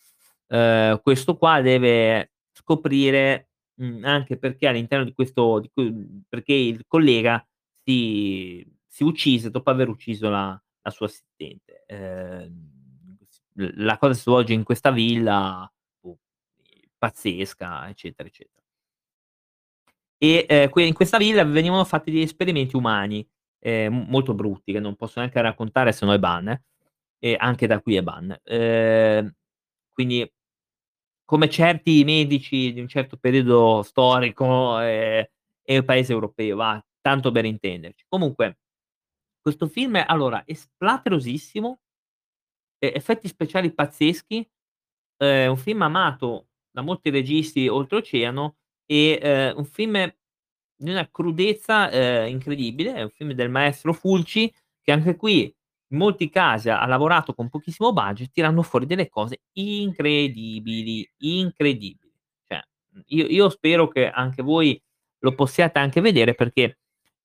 Ehm, 0.49 1.01
questo 1.03 1.37
qua 1.37 1.61
deve 1.61 2.33
scoprire, 2.53 3.51
mhmm, 3.77 4.05
anche 4.05 4.39
perché 4.39 4.67
all'interno 4.69 5.05
di 5.05 5.13
questo 5.15 5.61
di 5.61 5.71
que 5.73 5.93
perché 6.29 6.55
il 6.55 6.85
collega 6.87 7.45
si 7.85 8.67
si 8.87 9.05
uccise 9.05 9.51
dopo 9.51 9.71
aver 9.71 9.89
ucciso 9.89 10.29
la 10.31 10.61
la 10.85 10.91
sua 10.91 11.07
assistente. 11.07 11.85
L 11.89 12.81
la 13.57 13.99
cosa 13.99 14.15
si 14.15 14.21
svolge 14.23 14.53
in 14.55 14.65
questa 14.65 14.91
villa, 14.91 15.71
boh, 16.01 16.19
pazzesca, 16.99 17.89
eccetera, 17.89 18.29
eccetera. 18.29 18.61
E, 20.19 20.69
qui 20.71 20.87
in 20.87 20.95
questa 20.95 21.19
villa 21.19 21.45
venivano 21.45 21.85
fatti 21.85 22.11
degli 22.13 22.23
esperimenti 22.23 22.77
umani, 22.77 23.27
m 23.65 24.07
molto 24.09 24.35
brutti, 24.35 24.73
che 24.73 24.81
non 24.81 24.95
posso 24.97 25.19
neanche 25.21 25.41
raccontare 25.41 25.93
se 25.93 26.05
no 26.07 26.13
è 26.13 26.19
ban, 26.19 26.49
eh, 27.19 27.37
anche 27.39 27.67
da 27.67 27.81
qui 27.81 27.97
è 27.97 28.03
ban. 28.03 28.37
Ehm, 28.45 29.33
quindi 29.93 30.29
come 31.29 31.49
certi 31.49 32.05
medici 32.05 32.73
di 32.73 32.81
un 32.81 32.89
certo 32.89 33.17
periodo 33.17 33.83
storico, 33.83 34.81
e 34.81 35.31
paese 35.85 36.13
europeo 36.13 36.57
va, 36.57 36.85
tanto 37.01 37.31
per 37.33 37.45
intenderci. 37.47 38.05
Comunque, 38.09 38.59
questo 39.41 39.67
film 39.69 40.03
allora 40.07 40.45
è 40.45 40.53
splatterosissimo, 40.55 41.79
e 41.79 41.82
effetti 42.95 43.29
speciali 43.29 43.73
pazzeschi, 43.73 44.49
è 45.17 45.47
un 45.47 45.57
film 45.57 45.83
amato 45.83 46.49
da 46.71 46.83
molti 46.83 47.11
registi 47.11 47.69
oltreoceano 47.69 48.57
e, 48.87 49.19
ehm, 49.23 49.57
un 49.59 49.65
film 49.65 50.13
di 50.77 50.91
una 50.91 51.09
crudezza, 51.11 51.91
ehm, 51.91 52.29
incredibile. 52.29 52.95
È 52.95 53.03
un 53.03 53.11
film 53.11 53.33
del 53.33 53.51
maestro 53.51 53.93
Fulci 53.93 54.53
che 54.83 54.93
anche 54.93 55.17
qui, 55.17 55.45
in 55.93 55.99
molti 55.99 56.29
casi 56.31 56.71
ha 56.71 56.85
lavorato 56.87 57.35
con 57.35 57.49
pochissimo 57.51 57.93
budget, 57.93 58.31
tirando 58.33 58.63
fuori 58.63 58.87
delle 58.87 59.09
cose 59.11 59.43
incredibili, 59.55 61.09
incredibili. 61.19 62.13
Cioè, 62.49 62.63
io 63.09 63.27
io 63.27 63.49
spero 63.51 63.89
che 63.89 64.09
anche 64.11 64.43
voi 64.43 64.81
lo 65.21 65.35
possiate 65.35 65.79
anche 65.79 66.01
vedere 66.01 66.35
perché, 66.35 66.79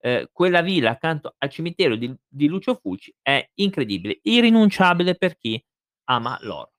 ehm, 0.07 0.25
Quella 0.31 0.61
villa 0.61 0.91
accanto 0.91 1.35
al 1.37 1.49
cimitero 1.49 1.95
di 1.95 2.13
di 2.27 2.47
Lucio 2.47 2.75
Fulci 2.75 3.13
è 3.21 3.47
incredibile, 3.55 4.19
irrinunciabile 4.23 5.15
per 5.15 5.37
chi 5.37 5.61
ama 6.05 6.37
l'horror. 6.41 6.71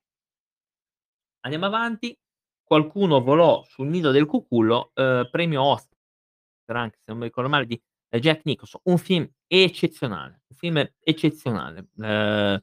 Andiamo 1.45 1.67
avanti. 1.67 2.17
Qualcuno 2.62 3.23
volò 3.23 3.62
sul 3.64 3.87
nido 3.88 4.11
del 4.11 4.27
cucullo, 4.27 4.91
uhm, 4.95 5.29
premio 5.31 5.62
Oscar 5.62 5.97
anche 6.77 6.99
se 6.99 7.05
non 7.09 7.19
mi 7.19 7.25
ricordo 7.25 7.49
male 7.51 7.67
di 7.67 7.81
Jack 8.11 8.43
Nicholson, 8.45 8.81
un 8.85 8.99
film 8.99 9.29
eccezionale, 9.47 10.43
un 10.49 10.57
film 10.57 10.91
eccezionale. 11.01 11.88
Ehm, 11.99 12.61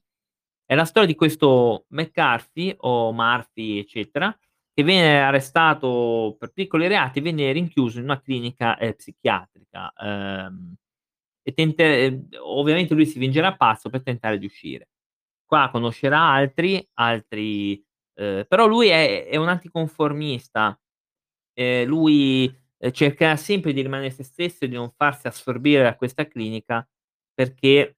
è 0.65 0.75
la 0.75 0.85
storia 0.85 1.07
di 1.09 1.15
questo 1.15 1.85
McCarthy 1.89 2.75
o 2.79 3.13
Murphy, 3.13 3.79
eccetera, 3.79 4.35
che 4.75 4.83
viene 4.83 5.21
arrestato 5.21 6.35
per 6.39 6.51
piccoli 6.53 6.87
reati, 6.89 7.21
viene 7.21 7.51
rinchiuso 7.53 7.99
in 7.99 8.05
una 8.05 8.21
clinica, 8.21 8.77
ehm, 8.79 8.93
psichiatrica, 8.95 9.93
ehm, 9.97 10.75
e 11.43 11.53
tente 11.53 12.05
ehm, 12.05 12.27
ovviamente 12.43 12.93
lui 12.95 13.05
si 13.07 13.19
fingerà 13.19 13.55
pazzo 13.57 13.89
per 13.89 14.03
tentare 14.03 14.37
di 14.39 14.45
uscire. 14.47 14.89
Qua 15.45 15.69
conoscerà 15.71 16.19
altri 16.21 16.85
altri 16.95 17.83
ehm, 18.15 18.45
però 18.47 18.67
lui 18.67 18.89
è 18.89 19.27
è 19.27 19.37
un 19.37 19.49
anticonformista. 19.49 20.79
Ehm, 21.55 21.87
lui, 21.87 22.53
cercherà 22.91 23.35
sempre 23.37 23.73
di 23.73 23.81
rimanere 23.81 24.11
se 24.11 24.23
stesso 24.23 24.65
e 24.65 24.69
di 24.69 24.75
non 24.75 24.91
farsi 24.97 25.27
assorbire 25.27 25.83
da 25.83 25.95
questa 25.95 26.27
clinica 26.27 26.87
perché 27.33 27.95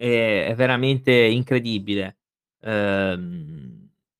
è 0.00 0.54
veramente 0.56 1.10
incredibile. 1.12 2.18
Ehm, 2.60 3.77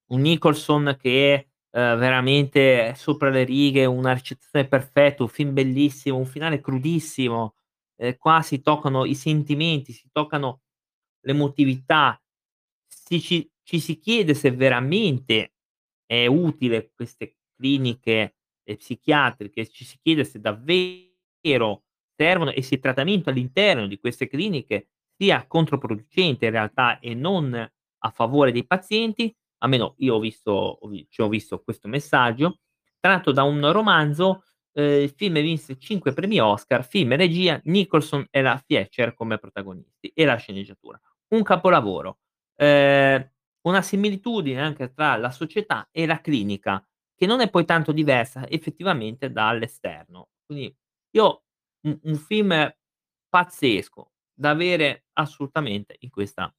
un 0.09 0.21
Nicholson 0.21 0.97
che, 1.01 1.49
ehm, 1.71 1.99
veramente 1.99 2.89
è 2.91 2.95
sopra 2.95 3.31
le 3.31 3.45
righe, 3.45 3.85
una 3.85 4.13
recitazione 4.15 4.67
perfetta, 4.69 5.23
un 5.23 5.29
film 5.29 5.53
bellissimo, 5.55 6.17
un 6.19 6.27
finale 6.27 6.61
crudissimo. 6.61 7.55
Ehm, 7.97 8.17
qua 8.17 8.43
si 8.43 8.61
toccano 8.63 9.05
i 9.05 9.15
sentimenti, 9.15 9.93
si 9.93 10.09
toccano 10.13 10.63
l'emotività. 11.23 12.21
Si 12.87 13.21
ci 13.21 13.51
ci 13.69 13.81
si 13.81 13.99
chiede 13.99 14.33
se 14.35 14.51
veramente 14.51 15.53
è 16.07 16.27
utile 16.27 16.91
queste 16.95 17.37
cliniche, 17.57 18.37
psichiatriche, 18.65 19.69
ci 19.69 19.85
si 19.85 19.99
chiede 20.03 20.25
se 20.25 20.41
davvero 20.41 21.85
servono 22.17 22.51
e 22.53 22.63
se 22.63 22.77
il 22.77 22.81
trattamento 22.81 23.29
all'interno 23.31 23.87
di 23.87 23.99
queste 23.99 24.27
cliniche 24.27 24.89
sia 25.17 25.47
controproducente 25.47 26.47
in 26.47 26.51
realtà 26.53 26.99
e 27.01 27.13
non 27.15 27.53
a 27.55 28.11
favore 28.11 28.53
dei 28.53 28.67
pazienti. 28.67 29.35
Almeno 29.59 29.95
io 29.99 30.15
ho 30.17 30.19
visto 30.21 30.51
ho 30.53 30.87
vi 30.89 31.07
ci 31.11 31.21
ho 31.23 31.29
visto 31.29 31.61
questo 31.63 31.89
messaggio, 31.89 32.61
tratto 33.01 33.33
da 33.33 33.43
un 33.43 33.71
romanzo, 33.73 34.45
ehm, 34.73 35.03
il 35.03 35.11
film 35.11 35.35
vinse 35.41 35.79
5 35.79 36.13
premi 36.13 36.39
Oscar, 36.41 36.87
film 36.87 37.13
e 37.13 37.17
regia, 37.17 37.61
Nicholson 37.65 38.27
e 38.31 38.41
la 38.43 38.57
Fleischer 38.65 39.15
come 39.15 39.39
protagonisti 39.39 40.11
e 40.15 40.25
la 40.25 40.37
sceneggiatura. 40.37 41.01
Un 41.35 41.43
capolavoro. 41.43 42.19
Ehm, 42.57 43.31
una 43.63 43.83
similitudine 43.83 44.61
anche 44.63 44.93
tra 44.93 45.17
la 45.17 45.31
società 45.31 45.89
e 45.91 46.07
la 46.07 46.21
clinica, 46.21 46.83
che 47.15 47.27
non 47.27 47.41
è 47.41 47.51
poi 47.51 47.65
tanto 47.65 47.93
diversa 47.93 48.49
effettivamente 48.49 49.31
dall'esterno. 49.33 50.29
Quindi 50.47 50.75
io 51.17 51.43
un 51.83 51.99
un 52.05 52.15
film 52.17 52.73
pazzesco 53.29 54.13
da 54.33 54.51
avere 54.51 55.07
assolutamente 55.15 55.97
in 56.01 56.11
questa 56.11 56.53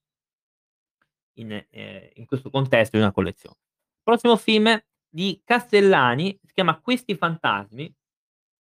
in 1.40 1.52
ehm, 1.70 2.10
in 2.16 2.26
questo 2.26 2.50
contesto 2.50 2.98
di 2.98 3.04
una 3.04 3.12
collezio 3.12 3.56
Prossimo 4.04 4.38
film 4.38 4.78
di 5.10 5.42
Castellani, 5.44 6.38
si 6.44 6.54
chiama 6.54 6.80
Questi 6.80 7.16
fantasmi, 7.16 7.94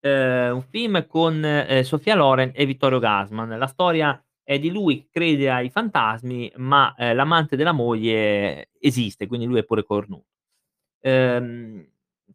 ehm, 0.00 0.54
un 0.56 0.62
film 0.62 1.06
con, 1.06 1.44
ehm, 1.44 1.82
Sofia 1.82 2.14
Loren 2.14 2.52
e 2.54 2.66
Vittorio 2.66 2.98
Gassman. 2.98 3.56
La 3.58 3.66
storia 3.66 4.22
è 4.42 4.58
di 4.58 4.70
lui 4.70 5.00
che 5.02 5.08
crede 5.10 5.50
ai 5.50 5.70
fantasmi, 5.70 6.52
ma, 6.56 6.94
ehm, 6.96 7.14
l'amante 7.16 7.56
della 7.56 7.72
moglie 7.72 8.70
esiste, 8.80 9.26
quindi 9.26 9.46
lui 9.46 9.58
è 9.60 9.64
pure 9.64 9.84
cornuto. 9.84 10.26
Ehm, 11.00 11.86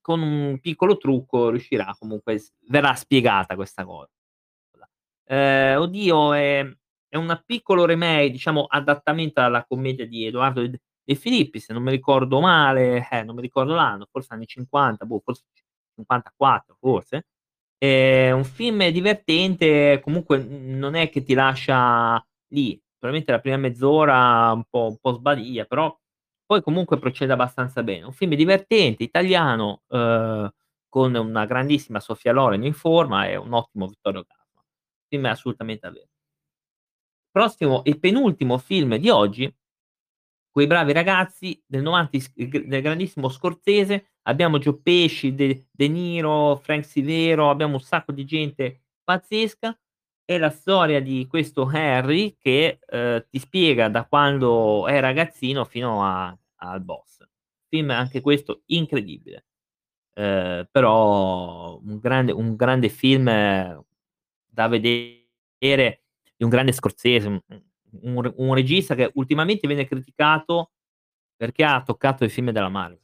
con 0.02 0.22
un 0.22 0.60
piccolo 0.62 0.98
trucco 0.98 1.50
riuscirà 1.50 1.96
comunque 2.00 2.42
verrà 2.70 2.94
spiegata 2.96 3.56
questa 3.56 3.86
cosa. 3.86 4.10
Ehm, 5.28 5.80
oddio, 5.82 6.34
è 6.34 6.66
è 7.10 7.18
una 7.18 7.42
piccolo 7.46 7.86
remake, 7.86 8.30
diciamo 8.32 8.66
adattamento 8.66 9.42
alla 9.42 9.66
commedia 9.66 10.08
di 10.08 10.26
Edoardo 10.26 10.62
De 10.68 11.16
Filippi, 11.16 11.60
se 11.60 11.74
non 11.74 11.84
mi 11.84 11.92
ricordo 11.92 12.40
male, 12.40 13.08
eh, 13.12 13.24
non 13.24 13.36
mi 13.36 13.42
ricordo 13.42 13.74
l'anno, 13.76 14.08
forse 14.12 14.34
anni 14.34 14.46
'50, 14.48 15.06
boh, 15.06 15.20
forse 15.24 15.44
54 15.96 16.78
forse. 16.80 17.26
È 17.78 18.32
un 18.32 18.44
film 18.44 18.88
divertente, 18.90 20.00
comunque 20.04 20.38
non 20.44 20.96
è 20.96 21.10
che 21.10 21.24
ti 21.24 21.34
lascia 21.34 22.24
lì. 22.50 22.80
Probabilmente 23.00 23.32
la 23.32 23.40
prima 23.40 23.58
mezz'ora 23.58 24.52
un 24.54 24.64
po' 24.70 24.88
un 24.90 24.98
po' 25.00 25.14
sbadiglia, 25.14 25.66
però 25.66 25.98
poi 26.46 26.62
comunque 26.62 27.00
procede 27.00 27.32
abbastanza 27.34 27.82
bene. 27.84 28.06
Un 28.06 28.12
film 28.14 28.36
divertente, 28.36 29.04
italiano, 29.04 29.84
uhm, 29.88 30.50
con 30.90 31.16
una 31.16 31.46
grandissima 31.46 32.00
Sofia 32.02 32.34
Loren 32.34 32.64
in 32.66 32.74
forma 32.74 33.28
e 33.28 33.36
un 33.38 33.54
ottimo 33.54 33.88
Vittorio 33.88 34.24
Gassman. 34.28 34.66
Film 35.08 35.26
assolutamente 35.26 35.88
da 35.88 35.94
ve 35.94 36.08
Prossimo 37.40 37.86
e 37.86 37.98
penultimo 37.98 38.58
film 38.58 38.98
di 38.98 39.10
oggi 39.10 39.50
Quei 40.52 40.68
bravi 40.68 40.92
ragazzi 40.92 41.58
del 41.66 41.82
90 41.84 42.18
is 42.18 42.32
il 42.36 42.50
g 42.50 42.66
del 42.66 42.82
grandissimo 42.82 43.30
Scorsese, 43.30 44.16
abbiamo 44.24 44.60
Joe 44.60 44.78
Pesci, 44.82 45.34
De 45.34 45.68
De 45.72 45.88
Niro, 45.88 46.58
Frank 46.58 46.84
Silvero, 46.84 47.50
abbiamo 47.50 47.76
un 47.76 47.80
sacco 47.80 48.12
di 48.12 48.26
gente 48.26 48.82
pazzesca. 49.06 49.74
È 50.26 50.38
la 50.38 50.50
storia 50.50 51.00
di 51.02 51.28
questo 51.28 51.66
Harry 51.72 52.36
che, 52.38 52.80
uhm, 52.92 53.26
ti 53.30 53.40
spiega 53.40 53.88
da 53.88 54.06
quando 54.06 54.86
è 54.88 55.00
ragazzino 55.00 55.64
fino 55.64 56.04
a 56.04 56.38
al 56.62 56.82
boss. 56.82 57.26
Film 57.70 57.92
anche 57.92 58.20
questo 58.20 58.64
incredibile. 58.66 59.46
Ehm, 60.16 60.68
però 60.72 61.80
un 61.82 62.00
grande 62.00 62.34
un 62.34 62.56
grande 62.58 62.90
film 62.90 63.26
da 64.52 64.68
vedere 64.68 66.04
di 66.40 66.46
un 66.46 66.50
grande 66.52 66.72
Scorsese, 66.72 67.28
un 68.04 68.34
un 68.38 68.54
regista 68.54 68.96
che 68.96 69.12
ultimamente 69.16 69.68
viene 69.68 69.86
criticato 69.86 70.72
perché 71.36 71.66
ha 71.66 71.84
toccato 71.84 72.24
i 72.24 72.30
film 72.30 72.52
della 72.52 72.70
Marvel. 72.70 73.02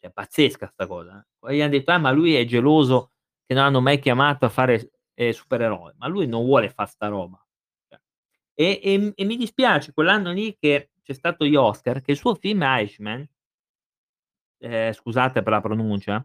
Cioè 0.00 0.10
pazzesca 0.12 0.68
'sta 0.68 0.86
cosa, 0.86 1.18
eh. 1.20 1.26
Poi 1.38 1.56
gli 1.56 1.62
han 1.62 1.70
detto: 1.70 1.92
"Ah, 1.92 1.98
ma 1.98 2.10
lui 2.12 2.34
è 2.34 2.44
geloso 2.44 3.12
che 3.46 3.54
non 3.54 3.64
l'hanno 3.64 3.80
mai 3.80 3.98
chiamato 4.00 4.44
a 4.46 4.50
fare 4.50 4.78
s 4.80 4.88
ehm, 5.14 5.30
supereroi." 5.32 5.94
Ma 5.98 6.08
lui 6.08 6.26
non 6.26 6.44
vuole 6.44 6.68
fa' 6.70 6.86
'sta 6.86 7.08
roba. 7.08 7.42
Cioè 7.88 8.00
e 8.54 8.80
e 8.84 9.12
e 9.16 9.24
mi 9.24 9.36
dispiace 9.38 9.92
quell'anno 9.94 10.32
lì 10.32 10.56
che 10.60 10.90
c'è 11.02 11.14
stato 11.14 11.44
gli 11.46 11.56
Oscar, 11.56 12.02
che 12.02 12.12
il 12.12 12.18
suo 12.18 12.34
film 12.36 12.62
Irishman 12.62 13.26
ehm, 14.62 14.92
scusate 14.92 15.42
per 15.42 15.52
la 15.52 15.60
pronuncia, 15.60 16.24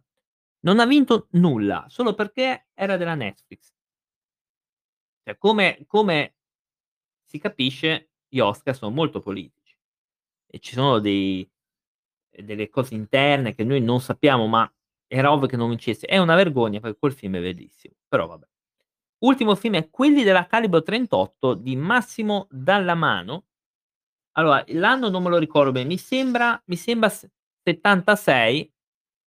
non 0.62 0.80
ha 0.80 0.86
vinto 0.86 1.28
nulla, 1.32 1.86
solo 1.90 2.14
perché 2.14 2.68
era 2.74 2.98
della 2.98 3.16
Netflix. 3.16 3.72
Cioè 5.28 5.38
come 5.38 5.84
come 5.88 6.36
si 7.26 7.38
capisce, 7.38 8.12
gli 8.30 8.40
Oscar 8.40 8.74
sono 8.74 8.92
molto 8.96 9.20
politici 9.20 9.78
e 10.46 10.60
ci 10.60 10.74
sono 10.74 11.00
dei 11.00 11.46
delle 12.30 12.70
cose 12.70 12.94
interne 12.94 13.54
che 13.54 13.66
noi 13.66 13.82
non 13.82 14.00
sappiamo, 14.00 14.48
ma 14.48 14.72
era 15.06 15.34
ovvio 15.34 15.48
che 15.48 15.58
non 15.58 15.68
vincesse. 15.68 16.06
È 16.06 16.18
una 16.18 16.36
vergogna 16.36 16.80
perché 16.80 16.98
quel 16.98 17.12
film 17.12 17.36
è 17.36 17.42
bellissimo, 17.42 17.96
però 18.08 18.28
vabbè. 18.28 18.48
Ultimo 19.20 19.56
film 19.56 19.76
è 19.76 19.90
Quelli 19.90 20.24
della 20.24 20.46
calibro 20.46 20.82
38 20.82 21.56
di 21.56 21.76
Massimo 21.76 22.48
Dallamano. 22.50 23.48
Allora, 24.38 24.64
l'anno 24.68 25.10
non 25.10 25.24
me 25.24 25.30
lo 25.30 25.40
ricordo 25.40 25.74
bene, 25.74 25.88
mi 25.88 25.98
sembra 25.98 26.62
mi 26.68 26.78
sembra 26.78 27.10
s 27.10 27.28
76, 27.64 28.74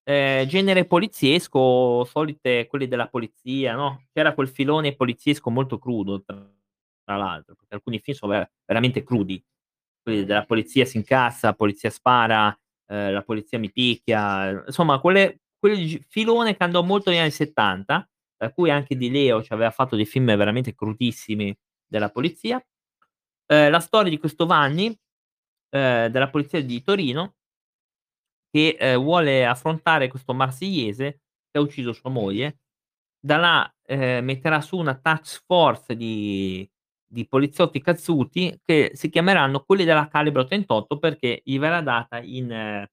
ehm, 0.04 0.46
genere 0.46 0.86
poliziesco, 0.86 2.04
solite 2.04 2.66
quelli 2.68 2.88
della 2.88 3.08
polizia, 3.08 3.74
no, 3.74 4.06
c'era 4.12 4.34
quel 4.34 4.48
filone 4.48 4.94
poliziesco 4.96 5.50
molto 5.50 5.78
crudo 5.78 6.22
tra 6.22 7.16
l'altro, 7.16 7.54
perché 7.56 7.74
alcuni 7.74 7.98
film 8.00 8.16
sono 8.16 8.32
ve 8.32 8.50
veramente 8.66 9.02
crudi. 9.02 9.42
Quelli 10.02 10.24
della 10.24 10.44
polizia 10.46 10.84
si 10.86 10.96
incazza, 10.98 11.48
la 11.48 11.54
polizia 11.54 11.90
spara, 11.90 12.56
ehm, 12.88 13.12
la 13.12 13.22
polizia 13.22 13.58
mi 13.58 13.70
picchia, 13.72 14.64
insomma 14.66 15.00
quelle 15.00 15.40
quel 15.58 16.02
filone 16.08 16.56
che 16.56 16.64
andò 16.64 16.82
molto 16.82 17.10
negli 17.10 17.18
anni 17.20 17.30
'70, 17.32 18.08
tra 18.36 18.50
cui 18.52 18.70
anche 18.70 18.96
Di 18.96 19.10
Leo 19.10 19.42
c'aveva 19.42 19.70
fatto 19.70 19.96
dei 19.96 20.06
film 20.06 20.26
veramente 20.36 20.74
crudissimi 20.74 21.54
della 21.86 22.10
polizia. 22.10 22.62
Ehm, 23.46 23.70
la 23.70 23.80
storia 23.80 24.10
di 24.10 24.18
questo 24.18 24.46
Vanni, 24.46 24.96
ehm, 25.70 26.08
della 26.08 26.30
polizia 26.30 26.62
di 26.64 26.82
Torino 26.82 27.34
che, 28.50 28.76
ehm, 28.78 29.02
vuole 29.02 29.46
affrontare 29.46 30.08
questo 30.08 30.34
marsigliese 30.34 31.20
che 31.50 31.58
ha 31.58 31.60
ucciso 31.60 31.92
sua 31.92 32.10
moglie. 32.10 32.58
Da 33.20 33.36
là, 33.36 33.74
ehm, 33.86 34.24
metterà 34.24 34.60
su 34.62 34.76
una 34.78 34.96
task 34.96 35.44
force 35.46 35.96
di 35.96 36.68
di 37.12 37.26
poliziotti 37.28 37.80
cazzuti 37.82 38.60
che 38.64 38.92
si 38.94 39.10
chiameranno 39.10 39.64
quelli 39.64 39.84
della 39.84 40.06
calibro 40.08 40.44
38 40.44 40.98
perché 40.98 41.42
gli 41.44 41.58
verrà 41.58 41.80
data 41.82 42.20
in 42.20 42.86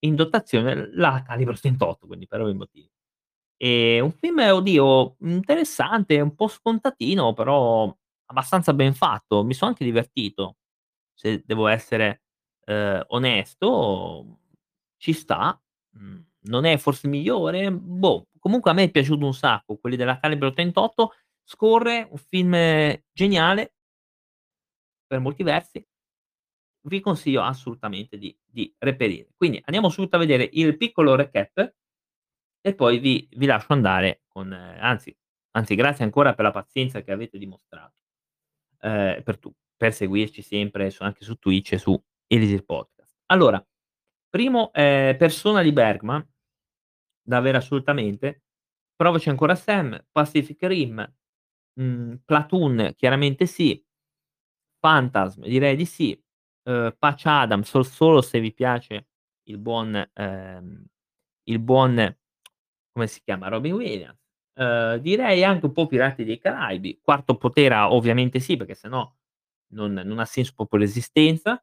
in 0.00 0.14
dotazione 0.14 0.90
la 0.94 1.22
calibro 1.26 1.54
38, 1.58 2.06
quindi 2.06 2.26
per 2.28 2.40
ovvi 2.42 2.54
motivi. 2.54 2.88
Ehm, 3.58 4.04
un 4.06 4.12
film, 4.12 4.38
oddio, 4.40 5.16
interessante, 5.20 6.20
un 6.20 6.34
po' 6.36 6.48
scontatino, 6.48 7.32
però 7.34 7.94
abbastanza 8.26 8.74
ben 8.74 8.94
fatto. 8.94 9.44
Mi 9.44 9.54
so' 9.54 9.66
anche 9.66 9.84
divertito, 9.84 10.56
se 11.14 11.42
devo 11.46 11.68
essere, 11.68 12.22
ehm, 12.66 13.04
onesto, 13.08 14.40
ci 14.96 15.12
sta. 15.12 15.60
Mhmm, 15.92 16.24
non 16.46 16.64
è 16.64 16.76
forse 16.78 17.06
il 17.06 17.12
migliore? 17.12 17.70
Boh, 17.72 18.28
comunque 18.38 18.70
a 18.70 18.74
me 18.74 18.84
è 18.84 18.90
piaciuto 18.90 19.24
un 19.24 19.34
sacco, 19.34 19.76
Quelli 19.76 19.96
della 19.96 20.18
calibro 20.18 20.52
38, 20.52 21.12
scorre, 21.44 22.08
un 22.10 22.18
film 22.18 22.52
geniale 23.12 23.74
per 25.06 25.20
molti 25.20 25.42
versi. 25.42 25.84
Vi 26.86 27.00
consiglio 27.00 27.42
assolutamente 27.42 28.16
di 28.16 28.36
di 28.44 28.72
reperire. 28.78 29.28
Quindi 29.36 29.60
andiamo 29.64 29.88
subito 29.90 30.16
a 30.16 30.18
vedere 30.20 30.48
il 30.52 30.76
piccolo 30.76 31.14
recap 31.14 31.74
e 32.60 32.74
poi 32.74 32.98
vi 32.98 33.28
vi 33.32 33.46
lascio 33.46 33.72
andare 33.72 34.22
con 34.26 34.52
anzi 34.52 35.14
anzi 35.52 35.74
grazie 35.74 36.04
ancora 36.04 36.34
per 36.34 36.44
la 36.44 36.50
pazienza 36.52 37.02
che 37.02 37.12
avete 37.12 37.38
dimostrato, 37.38 38.00
ehm, 38.80 39.22
per 39.22 39.38
tu 39.38 39.52
per 39.76 39.92
seguirci 39.92 40.42
sempre 40.42 40.90
su 40.90 41.02
anche 41.02 41.24
su 41.24 41.36
Twitch 41.36 41.72
e 41.72 41.78
su 41.78 42.00
Elisir 42.26 42.64
Podcast. 42.64 43.14
Allora, 43.26 43.64
primo, 44.30 44.72
ehm, 44.72 45.16
Persona 45.16 45.62
di 45.62 45.72
Bergman, 45.72 46.26
da 47.22 47.38
avere 47.38 47.58
assolutamente. 47.58 48.42
Provaci 48.96 49.28
ancora 49.30 49.54
Sam, 49.56 49.98
Pacific 50.12 50.62
Rim, 50.64 51.14
mhmm, 51.80 52.22
Platoon 52.26 52.94
chiaramente 52.96 53.46
sì. 53.46 53.82
Phantasm 54.84 55.42
direi 55.46 55.76
di 55.76 55.84
sì. 55.86 56.18
Uhm, 56.64 56.94
Patch 56.98 57.26
Adams 57.26 57.68
so 57.68 57.82
solo 57.82 58.20
se 58.22 58.40
vi 58.40 58.52
piace 58.52 59.08
il 59.44 59.58
buon 59.58 59.94
ehm, 60.14 60.84
il 61.44 61.58
buon 61.60 62.16
come 62.92 63.06
si 63.08 63.20
chiama, 63.24 63.48
Robin 63.48 63.74
Williams. 63.74 64.18
Uhm, 64.56 64.96
direi 64.98 65.44
anche 65.44 65.66
un 65.66 65.72
po' 65.72 65.86
Pirati 65.86 66.24
dei 66.24 66.38
Caraibi. 66.38 67.00
Quarto 67.02 67.36
Potere 67.36 67.74
ovviamente 67.76 68.40
sì, 68.40 68.56
perché 68.56 68.74
se 68.74 68.88
no 68.88 69.16
non 69.74 69.92
non 69.94 70.18
ha 70.20 70.24
senso 70.26 70.52
proprio 70.56 70.78
l'esistenza. 70.78 71.62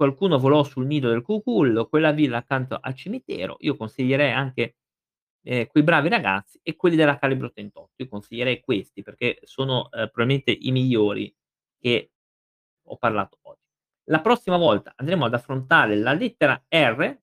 Qualcuno 0.00 0.38
volò 0.38 0.64
sul 0.64 0.86
nido 0.86 1.08
del 1.08 1.22
cucullo, 1.22 1.86
Quella 1.88 2.10
villa 2.10 2.38
accanto 2.38 2.76
al 2.80 2.94
cimitero. 2.94 3.56
Io 3.60 3.76
consiglierei 3.76 4.32
anche, 4.32 4.76
ehm, 5.44 5.66
Quei 5.68 5.84
bravi 5.84 6.08
ragazzi 6.08 6.58
e 6.62 6.74
Quelli 6.76 6.96
della 6.96 7.16
calibro 7.18 7.50
38. 7.52 7.92
Io 8.02 8.08
consiglierei 8.08 8.60
questi 8.60 9.02
perché 9.02 9.38
sono, 9.44 9.90
ehm, 9.92 10.08
probabilmente 10.12 10.50
i 10.52 10.72
migliori 10.72 11.32
che 11.78 12.10
ho 12.88 12.96
parlato 12.96 13.38
oggi. 13.42 13.60
La 14.10 14.20
prossima 14.20 14.56
volta 14.58 14.92
andremo 14.96 15.24
ad 15.26 15.34
affrontare 15.34 15.96
la 15.96 16.12
lettera 16.12 16.62
R 16.68 17.18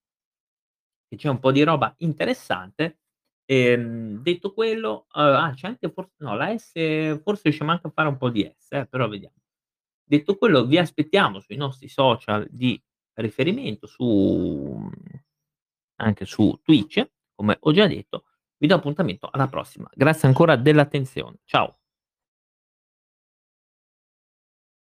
che 1.11 1.17
c'è 1.17 1.27
un 1.27 1.39
po' 1.39 1.51
di 1.51 1.61
roba 1.63 1.93
interessante. 1.97 2.99
Ehm, 3.45 4.21
detto 4.21 4.53
quello 4.53 5.07
uhm, 5.13 5.21
ah, 5.23 5.51
c'è 5.53 5.67
anche 5.67 5.89
for 5.91 6.09
no, 6.19 6.35
la 6.37 6.57
S 6.57 6.71
forse 7.21 7.41
riusciamo 7.45 7.71
anche 7.71 7.87
a 7.87 7.91
fare 7.93 8.07
un 8.07 8.15
po' 8.17 8.29
di 8.29 8.49
S 8.57 8.71
eh, 8.71 8.85
però 8.87 9.09
vediamo. 9.09 9.40
Detto 10.11 10.35
quello 10.35 10.65
vi 10.65 10.77
aspettiamo 10.77 11.39
sui 11.39 11.55
nostri 11.55 11.87
social 11.87 12.45
di 12.51 12.77
riferimento, 13.13 13.87
su 13.87 14.89
anche 16.01 16.25
su 16.25 16.59
Twitch, 16.61 17.09
come 17.33 17.55
ho 17.57 17.71
già 17.71 17.87
detto. 17.87 18.25
Vi 18.57 18.67
do 18.67 18.75
appuntamento 18.75 19.29
alla 19.31 19.47
prossima. 19.47 19.89
Grazie 19.93 20.27
ancora 20.27 20.57
dell'attenzione. 20.57 21.37
Ciao. 21.45 21.80